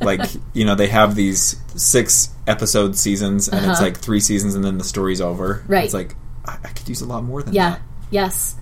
like, 0.00 0.20
you 0.55 0.64
know, 0.64 0.74
they 0.74 0.88
have 0.88 1.14
these 1.14 1.57
six 1.77 2.31
episode 2.46 2.96
seasons, 2.96 3.48
and 3.48 3.59
it's 3.59 3.74
Uh-huh. 3.74 3.83
like 3.85 3.98
three 3.98 4.20
seasons, 4.20 4.55
and 4.55 4.64
then 4.64 4.79
the 4.79 4.85
story's 4.85 5.20
over. 5.20 5.62
Right. 5.68 5.85
It's 5.85 5.94
like 5.94 6.14
I, 6.46 6.59
I 6.64 6.68
could 6.68 6.88
use 6.88 7.00
a 7.00 7.07
lot 7.07 7.24
more 7.24 7.42
than 7.42 7.55
Yeah. 7.55 7.70
that. 7.70 7.81
Yes. 8.11 8.57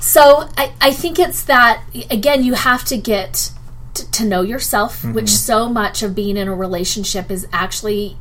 So 0.00 0.48
I, 0.56 0.72
I 0.80 0.92
think 0.92 1.18
it's 1.18 1.42
that 1.44 1.82
again 2.10 2.44
you 2.44 2.54
have 2.54 2.84
to 2.86 2.96
get 2.96 3.50
t- 3.94 4.04
to 4.12 4.24
know 4.24 4.42
yourself, 4.42 5.04
which 5.04 5.28
so 5.30 5.68
much 5.68 6.02
of 6.02 6.14
being 6.14 6.36
in 6.36 6.48
a 6.48 6.54
relationship 6.54 7.30
is 7.30 7.46
actually 7.52 8.16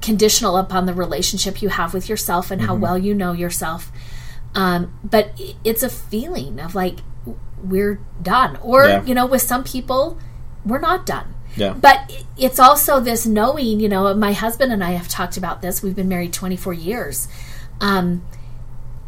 conditional 0.00 0.56
upon 0.56 0.86
the 0.86 0.94
relationship 0.94 1.60
you 1.62 1.68
have 1.68 1.92
with 1.94 2.08
yourself 2.08 2.50
and 2.50 2.62
how 2.62 2.74
well 2.74 2.96
you 2.98 3.14
know 3.14 3.32
yourself. 3.32 3.90
Um, 4.54 4.98
but 5.04 5.38
it's 5.64 5.82
a 5.82 5.88
feeling 5.90 6.58
of 6.60 6.74
like 6.74 7.00
we're 7.62 8.00
done, 8.22 8.58
or 8.62 8.86
Yeah. 8.86 9.02
you 9.04 9.14
know, 9.14 9.26
with 9.26 9.42
some 9.42 9.64
people 9.64 10.18
we're 10.64 10.80
not 10.80 11.06
done. 11.06 11.32
Yeah. 11.54 11.72
But 11.74 12.12
it's 12.36 12.58
also 12.58 12.98
this 13.00 13.24
knowing, 13.24 13.80
you 13.80 13.88
know, 13.88 14.12
my 14.14 14.32
husband 14.32 14.72
and 14.72 14.82
I 14.82 14.90
have 14.90 15.08
talked 15.08 15.36
about 15.36 15.62
this. 15.62 15.82
We've 15.82 15.94
been 15.96 16.08
married 16.08 16.32
24 16.32 16.74
years. 16.74 17.28
Um, 17.80 18.24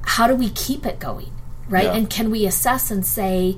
how 0.03 0.27
do 0.29 0.35
we 0.35 0.51
keep 0.51 0.87
it 0.87 0.99
going? 1.01 1.33
Right? 1.69 1.85
Yeah. 1.85 1.95
And 1.95 2.09
can 2.09 2.31
we 2.31 2.47
assess 2.47 2.91
and 2.91 3.05
say, 3.05 3.57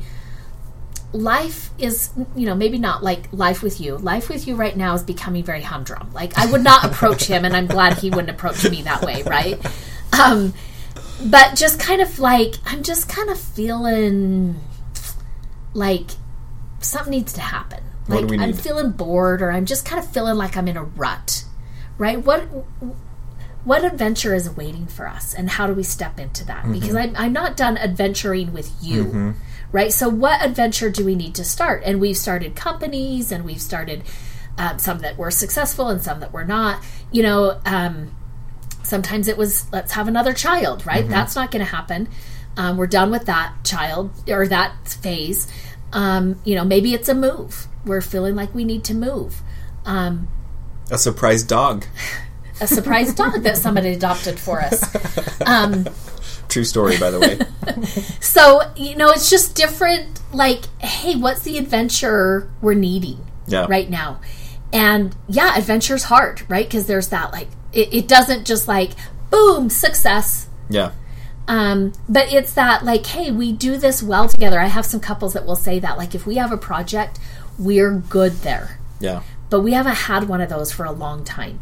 life 1.12 1.70
is, 1.78 2.10
you 2.36 2.46
know, 2.46 2.54
maybe 2.54 2.78
not 2.78 3.02
like 3.02 3.28
life 3.32 3.62
with 3.62 3.80
you. 3.80 3.96
Life 3.98 4.28
with 4.28 4.46
you 4.48 4.54
right 4.56 4.76
now 4.76 4.94
is 4.94 5.02
becoming 5.02 5.44
very 5.44 5.62
humdrum. 5.62 6.10
Like, 6.12 6.36
I 6.38 6.50
would 6.50 6.62
not 6.64 6.84
approach 6.84 7.24
him, 7.24 7.44
and 7.44 7.54
I'm 7.56 7.66
glad 7.66 7.98
he 7.98 8.10
wouldn't 8.10 8.30
approach 8.30 8.68
me 8.68 8.82
that 8.82 9.02
way, 9.02 9.22
right? 9.22 9.60
Um, 10.18 10.54
but 11.24 11.54
just 11.54 11.78
kind 11.78 12.00
of 12.00 12.18
like, 12.18 12.54
I'm 12.66 12.82
just 12.82 13.08
kind 13.08 13.28
of 13.30 13.38
feeling 13.38 14.56
like 15.74 16.10
something 16.80 17.10
needs 17.10 17.32
to 17.34 17.40
happen. 17.40 17.84
Like, 18.08 18.32
I'm 18.40 18.54
feeling 18.54 18.90
bored, 18.90 19.40
or 19.40 19.52
I'm 19.52 19.66
just 19.66 19.84
kind 19.84 20.02
of 20.02 20.10
feeling 20.10 20.34
like 20.34 20.56
I'm 20.56 20.66
in 20.66 20.76
a 20.76 20.82
rut, 20.82 21.44
right? 21.96 22.18
What 22.24 22.40
what 23.62 23.84
adventure 23.84 24.34
is 24.34 24.48
waiting 24.50 24.86
for 24.86 25.06
us 25.06 25.34
and 25.34 25.50
how 25.50 25.66
do 25.66 25.74
we 25.74 25.82
step 25.82 26.18
into 26.18 26.44
that? 26.46 26.62
Mm-hmm. 26.62 26.72
because 26.72 26.96
I'm, 26.96 27.14
I'm 27.14 27.32
not 27.32 27.56
done 27.56 27.76
adventuring 27.76 28.52
with 28.52 28.72
you 28.80 29.34
right? 29.72 29.92
So 29.92 30.08
what 30.08 30.44
adventure 30.44 30.90
do 30.90 31.04
we 31.04 31.14
need 31.14 31.34
to 31.36 31.44
start? 31.44 31.82
And 31.84 32.00
we've 32.00 32.16
started 32.16 32.56
companies 32.56 33.30
and 33.30 33.44
we've 33.44 33.60
started 33.60 34.02
um, 34.58 34.78
some 34.78 34.98
that 35.00 35.16
were 35.16 35.30
successful 35.30 35.88
and 35.88 36.02
some 36.02 36.20
that 36.20 36.32
were 36.32 36.44
not. 36.44 36.82
You 37.12 37.22
know 37.22 37.60
um, 37.64 38.14
sometimes 38.82 39.28
it 39.28 39.36
was 39.36 39.70
let's 39.72 39.92
have 39.92 40.08
another 40.08 40.32
child 40.32 40.86
right? 40.86 41.08
That's 41.08 41.36
not 41.36 41.50
going 41.50 41.64
to 41.64 41.70
happen 41.70 42.08
um, 42.56 42.76
we're 42.76 42.86
done 42.86 43.10
with 43.10 43.26
that 43.26 43.54
child 43.64 44.10
or 44.28 44.46
that 44.46 44.88
phase 44.88 45.46
um, 45.92 46.40
you 46.44 46.54
know 46.54 46.64
maybe 46.64 46.94
it's 46.94 47.08
a 47.08 47.14
move 47.14 47.66
we're 47.84 48.00
feeling 48.00 48.34
like 48.34 48.54
we 48.54 48.64
need 48.64 48.84
to 48.84 48.94
move 48.94 49.40
um, 49.86 50.28
A 50.90 50.98
surprise 50.98 51.42
dog. 51.42 51.84
a 52.60 52.66
surprise 52.66 53.14
dog 53.14 53.42
that 53.42 53.56
somebody 53.56 53.88
adopted 53.90 54.38
for 54.38 54.60
us 54.60 54.82
Um, 55.46 55.86
True 56.48 56.64
story, 56.64 56.98
by 56.98 57.10
the 57.12 57.20
way. 57.20 57.38
So, 58.20 58.60
you 58.76 58.96
know, 58.96 59.10
it's 59.10 59.30
just 59.30 59.54
different. 59.54 60.20
Like, 60.32 60.64
hey, 60.80 61.14
what's 61.16 61.42
the 61.42 61.58
adventure 61.58 62.50
we're 62.60 62.74
needing 62.74 63.24
Yeah. 63.46 63.66
right 63.68 63.88
now? 63.88 64.20
And 64.72 65.14
yeah, 65.28 65.56
adventure's 65.56 66.04
hard, 66.04 66.42
right? 66.50 66.66
Because 66.66 66.86
there's 66.86 67.08
that, 67.08 67.32
like, 67.32 67.48
it, 67.72 67.94
it 67.94 68.08
doesn't 68.08 68.46
just 68.46 68.66
like, 68.66 68.90
boom, 69.30 69.70
success. 69.70 70.48
Yeah. 70.68 70.90
Um, 71.48 71.92
but 72.08 72.32
it's 72.32 72.54
that, 72.54 72.84
like, 72.84 73.06
hey, 73.06 73.30
we 73.32 73.52
do 73.52 73.76
this 73.76 74.02
well 74.02 74.28
together. 74.28 74.60
I 74.60 74.66
have 74.66 74.86
some 74.86 75.00
couples 75.00 75.32
that 75.32 75.44
will 75.44 75.56
say 75.56 75.78
that, 75.80 75.98
like, 75.98 76.14
if 76.14 76.26
we 76.26 76.36
have 76.36 76.52
a 76.52 76.56
project, 76.56 77.18
we're 77.58 77.94
good 77.94 78.32
there. 78.42 78.78
Yeah. 79.00 79.22
But 79.48 79.60
we 79.60 79.72
haven't 79.72 79.96
had 79.96 80.28
one 80.28 80.40
of 80.40 80.48
those 80.48 80.70
for 80.70 80.84
a 80.84 80.92
long 80.92 81.24
time. 81.24 81.60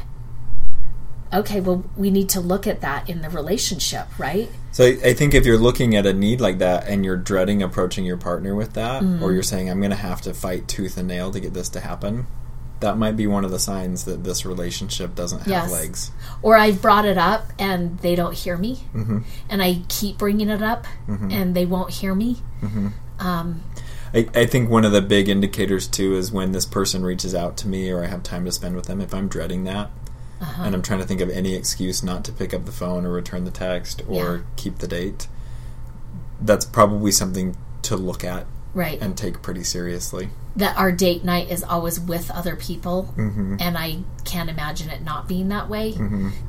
Okay, 1.32 1.60
well, 1.60 1.84
we 1.96 2.10
need 2.10 2.28
to 2.30 2.40
look 2.40 2.66
at 2.66 2.80
that 2.80 3.08
in 3.08 3.22
the 3.22 3.28
relationship, 3.30 4.06
right? 4.18 4.50
So 4.72 4.84
I, 4.84 5.12
think 5.14 5.34
if 5.34 5.44
you're 5.44 5.58
looking 5.58 5.94
at 5.94 6.06
a 6.06 6.12
need 6.12 6.40
like 6.40 6.58
that 6.58 6.86
and 6.86 7.04
you're 7.04 7.16
dreading 7.16 7.62
approaching 7.62 8.04
your 8.04 8.16
partner 8.16 8.54
with 8.54 8.74
that, 8.74 9.02
Mm-hmm. 9.02 9.22
or 9.22 9.32
you're 9.32 9.42
saying 9.42 9.68
I'm 9.68 9.80
going 9.80 9.90
to 9.90 9.96
have 9.96 10.20
to 10.22 10.34
fight 10.34 10.68
tooth 10.68 10.96
and 10.96 11.08
nail 11.08 11.30
to 11.30 11.40
get 11.40 11.54
this 11.54 11.68
to 11.70 11.80
happen, 11.80 12.26
that 12.80 12.96
might 12.96 13.16
be 13.16 13.26
one 13.26 13.44
of 13.44 13.50
the 13.50 13.58
signs 13.58 14.04
that 14.04 14.22
this 14.24 14.46
relationship 14.46 15.14
doesn't 15.14 15.40
have 15.40 15.48
Yes. 15.48 15.70
legs. 15.72 16.10
or 16.42 16.56
I've 16.56 16.80
brought 16.80 17.04
it 17.04 17.18
up 17.18 17.52
and 17.58 17.98
they 17.98 18.14
don't 18.14 18.34
hear 18.34 18.56
me, 18.56 18.84
Mm-hmm. 18.94 19.18
and 19.48 19.62
I 19.62 19.82
keep 19.88 20.18
bringing 20.18 20.48
it 20.48 20.62
up 20.62 20.86
and 21.08 21.54
they 21.54 21.66
won't 21.66 21.90
hear 21.90 22.14
me. 22.14 22.42
Um, 23.18 23.62
I, 24.14 24.28
I 24.34 24.46
think 24.46 24.70
one 24.70 24.84
of 24.84 24.92
the 24.92 25.02
big 25.02 25.28
indicators 25.28 25.86
too 25.88 26.14
is 26.14 26.30
when 26.32 26.52
this 26.52 26.64
person 26.64 27.04
reaches 27.04 27.34
out 27.34 27.56
to 27.58 27.68
me 27.68 27.90
or 27.90 28.04
I 28.04 28.06
have 28.06 28.22
time 28.22 28.44
to 28.44 28.52
spend 28.52 28.76
with 28.76 28.86
them. 28.86 29.00
If 29.00 29.12
I'm 29.12 29.28
dreading 29.28 29.64
that, 29.64 29.90
Uh-huh. 30.40 30.62
and 30.64 30.74
I'm 30.74 30.82
trying 30.82 31.00
to 31.00 31.04
think 31.06 31.20
of 31.20 31.28
any 31.30 31.54
excuse 31.54 32.02
not 32.04 32.24
to 32.26 32.32
pick 32.32 32.54
up 32.54 32.64
the 32.64 32.70
phone 32.72 33.04
or 33.04 33.10
return 33.10 33.44
the 33.44 33.50
text 33.50 34.02
or 34.08 34.36
Yeah. 34.36 34.42
keep 34.56 34.78
the 34.78 34.86
date, 34.86 35.26
that's 36.40 36.64
probably 36.64 37.10
something 37.10 37.56
to 37.82 37.96
look 37.96 38.22
at 38.24 38.46
right. 38.74 39.00
and 39.00 39.16
take 39.16 39.42
pretty 39.42 39.64
seriously. 39.64 40.30
that 40.56 40.76
our 40.76 40.90
date 40.90 41.24
night 41.24 41.50
is 41.50 41.62
always 41.62 42.00
with 42.00 42.30
other 42.30 42.56
people, 42.56 43.14
Mm-hmm. 43.16 43.56
and 43.60 43.78
I 43.78 44.00
can't 44.24 44.50
imagine 44.50 44.90
it 44.90 45.02
not 45.02 45.28
being 45.28 45.48
that 45.48 45.68
way. 45.68 45.92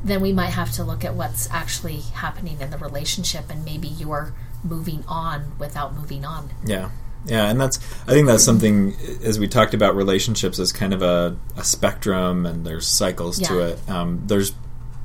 Then 0.03 0.21
we 0.21 0.33
might 0.33 0.51
have 0.51 0.71
to 0.73 0.83
look 0.83 1.05
at 1.05 1.13
what's 1.15 1.49
actually 1.51 1.99
happening 2.13 2.59
in 2.61 2.69
the 2.71 2.77
relationship, 2.77 3.49
and 3.49 3.63
maybe 3.63 3.87
you're 3.87 4.33
moving 4.63 5.03
on 5.07 5.57
without 5.59 5.95
moving 5.95 6.25
on. 6.25 6.49
Yeah. 6.65 6.89
Yeah, 7.25 7.49
and 7.49 7.59
that's 7.59 7.77
I 8.07 8.11
think 8.13 8.27
that's 8.27 8.43
something 8.45 8.95
as 9.23 9.37
we 9.39 9.47
talked 9.49 9.73
about 9.73 9.93
relationships 9.95 10.57
as 10.57 10.71
kind 10.71 10.93
of 10.93 11.01
a, 11.01 11.37
a 11.57 11.63
spectrum 11.65 12.45
and 12.45 12.65
there's 12.65 12.87
cycles 12.87 13.37
to 13.39 13.59
it. 13.59 13.89
Um, 13.89 14.23
there's 14.25 14.53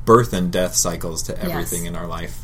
birth 0.05 0.33
and 0.33 0.53
death 0.53 0.77
cycles 0.77 1.25
to 1.25 1.37
everything 1.43 1.83
Yes. 1.85 1.89
in 1.89 1.97
our 1.97 2.07
life. 2.07 2.44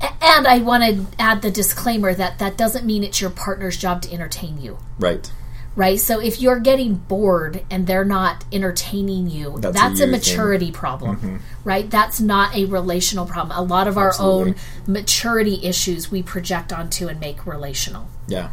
And 0.00 0.46
I 0.46 0.58
want 0.58 0.84
to 0.84 1.06
add 1.20 1.42
the 1.42 1.50
disclaimer 1.50 2.14
that 2.14 2.38
that 2.38 2.56
doesn't 2.56 2.84
mean 2.86 3.02
it's 3.04 3.20
your 3.20 3.30
partner's 3.30 3.76
job 3.76 4.02
to 4.02 4.12
entertain 4.12 4.60
you. 4.60 4.78
Right. 4.98 5.30
right? 5.74 5.98
So 5.98 6.20
if 6.20 6.40
you're 6.40 6.60
getting 6.60 6.94
bored 6.94 7.64
and 7.70 7.86
they're 7.86 8.04
not 8.04 8.44
entertaining 8.52 9.28
you, 9.28 9.56
That's 9.58 9.76
that's, 9.76 10.00
a 10.00 10.04
a, 10.04 10.06
you 10.06 10.12
thing. 10.12 10.20
Mm-hmm. 10.20 10.30
maturity 10.32 10.72
problem, 10.72 11.42
right? 11.64 11.90
That's 11.90 12.20
not 12.20 12.54
a 12.54 12.66
relational 12.66 13.26
problem. 13.26 13.56
A 13.58 13.62
lot 13.62 13.88
of 13.88 13.96
our 13.98 14.08
Absolutely. 14.08 14.52
own 14.52 14.56
maturity 14.86 15.60
issues 15.64 16.10
we 16.10 16.22
project 16.22 16.72
onto 16.72 17.08
and 17.08 17.18
make 17.18 17.46
relational. 17.46 18.08
Yeah. 18.28 18.50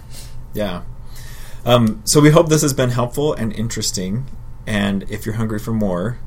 Yeah. 0.53 0.83
Um, 1.65 2.01
so 2.05 2.21
we 2.21 2.29
hope 2.31 2.49
this 2.49 2.61
has 2.61 2.73
been 2.73 2.91
helpful 2.91 3.33
and 3.33 3.51
interesting. 3.53 4.25
And 4.67 5.03
if 5.11 5.25
you're 5.25 5.35
hungry 5.35 5.59
for 5.59 5.73
more, 5.73 6.17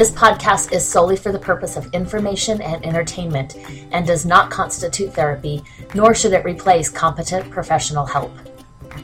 This 0.00 0.12
podcast 0.12 0.72
is 0.72 0.82
solely 0.82 1.14
for 1.14 1.30
the 1.30 1.38
purpose 1.38 1.76
of 1.76 1.92
information 1.92 2.62
and 2.62 2.82
entertainment 2.86 3.56
and 3.92 4.06
does 4.06 4.24
not 4.24 4.50
constitute 4.50 5.12
therapy, 5.12 5.62
nor 5.94 6.14
should 6.14 6.32
it 6.32 6.42
replace 6.42 6.88
competent 6.88 7.50
professional 7.50 8.06
help. 8.06 8.32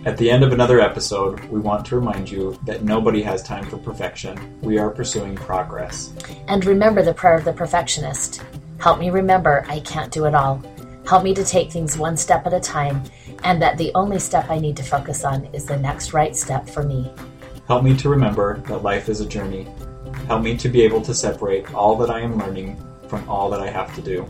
At 0.07 0.17
the 0.17 0.31
end 0.31 0.43
of 0.43 0.55
another 0.55 0.81
episode, 0.81 1.39
we 1.51 1.61
want 1.61 1.85
to 1.85 1.97
remind 1.97 2.31
you 2.31 2.59
that 2.65 2.83
nobody 2.83 3.21
has 3.21 3.43
time 3.43 3.67
for 3.67 3.77
perfection. 3.77 4.59
We 4.63 4.79
are 4.79 4.89
pursuing 4.89 5.35
progress. 5.35 6.15
And 6.49 6.65
remember 6.65 7.03
the 7.03 7.13
prayer 7.13 7.37
of 7.37 7.45
the 7.45 7.53
perfectionist 7.53 8.43
Help 8.79 8.99
me 8.99 9.11
remember 9.11 9.67
I 9.69 9.81
can't 9.81 10.11
do 10.11 10.25
it 10.25 10.35
all. 10.35 10.63
Help 11.07 11.25
me 11.25 11.35
to 11.35 11.45
take 11.45 11.71
things 11.71 11.99
one 11.99 12.17
step 12.17 12.47
at 12.47 12.55
a 12.55 12.61
time, 12.61 13.03
and 13.45 13.61
that 13.61 13.77
the 13.77 13.93
only 13.95 14.19
step 14.19 14.49
I 14.49 14.59
need 14.59 14.79
to 14.79 14.83
focus 14.83 15.25
on 15.25 15.45
is 15.53 15.67
the 15.67 15.77
next 15.77 16.15
right 16.15 16.35
step 16.35 16.67
for 16.67 16.83
me. 16.83 17.13
Help 17.67 17.85
me 17.85 17.95
to 17.99 18.09
remember 18.09 18.61
that 18.69 18.83
life 18.83 19.11
is 19.11 19.21
a 19.21 19.27
journey. 19.27 19.67
Help 20.27 20.43
me 20.43 20.57
to 20.57 20.69
be 20.69 20.83
able 20.83 21.01
to 21.03 21.15
separate 21.15 21.73
all 21.73 21.97
that 21.97 22.11
I 22.11 22.21
am 22.21 22.37
learning 22.37 22.83
from 23.09 23.29
all 23.29 23.49
that 23.51 23.61
I 23.61 23.71
have 23.71 23.95
to 23.95 24.03
do. 24.03 24.27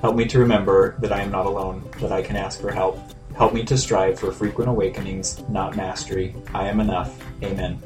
Help 0.00 0.16
me 0.16 0.26
to 0.26 0.38
remember 0.38 0.96
that 1.00 1.12
I 1.12 1.20
am 1.20 1.30
not 1.30 1.46
alone, 1.46 1.88
that 2.00 2.12
I 2.12 2.22
can 2.22 2.36
ask 2.36 2.60
for 2.60 2.72
help. 2.72 2.98
Help 3.36 3.54
me 3.54 3.64
to 3.64 3.78
strive 3.78 4.18
for 4.18 4.32
frequent 4.32 4.68
awakenings, 4.70 5.42
not 5.48 5.76
mastery. 5.76 6.34
I 6.52 6.68
am 6.68 6.80
enough. 6.80 7.22
Amen. 7.42 7.80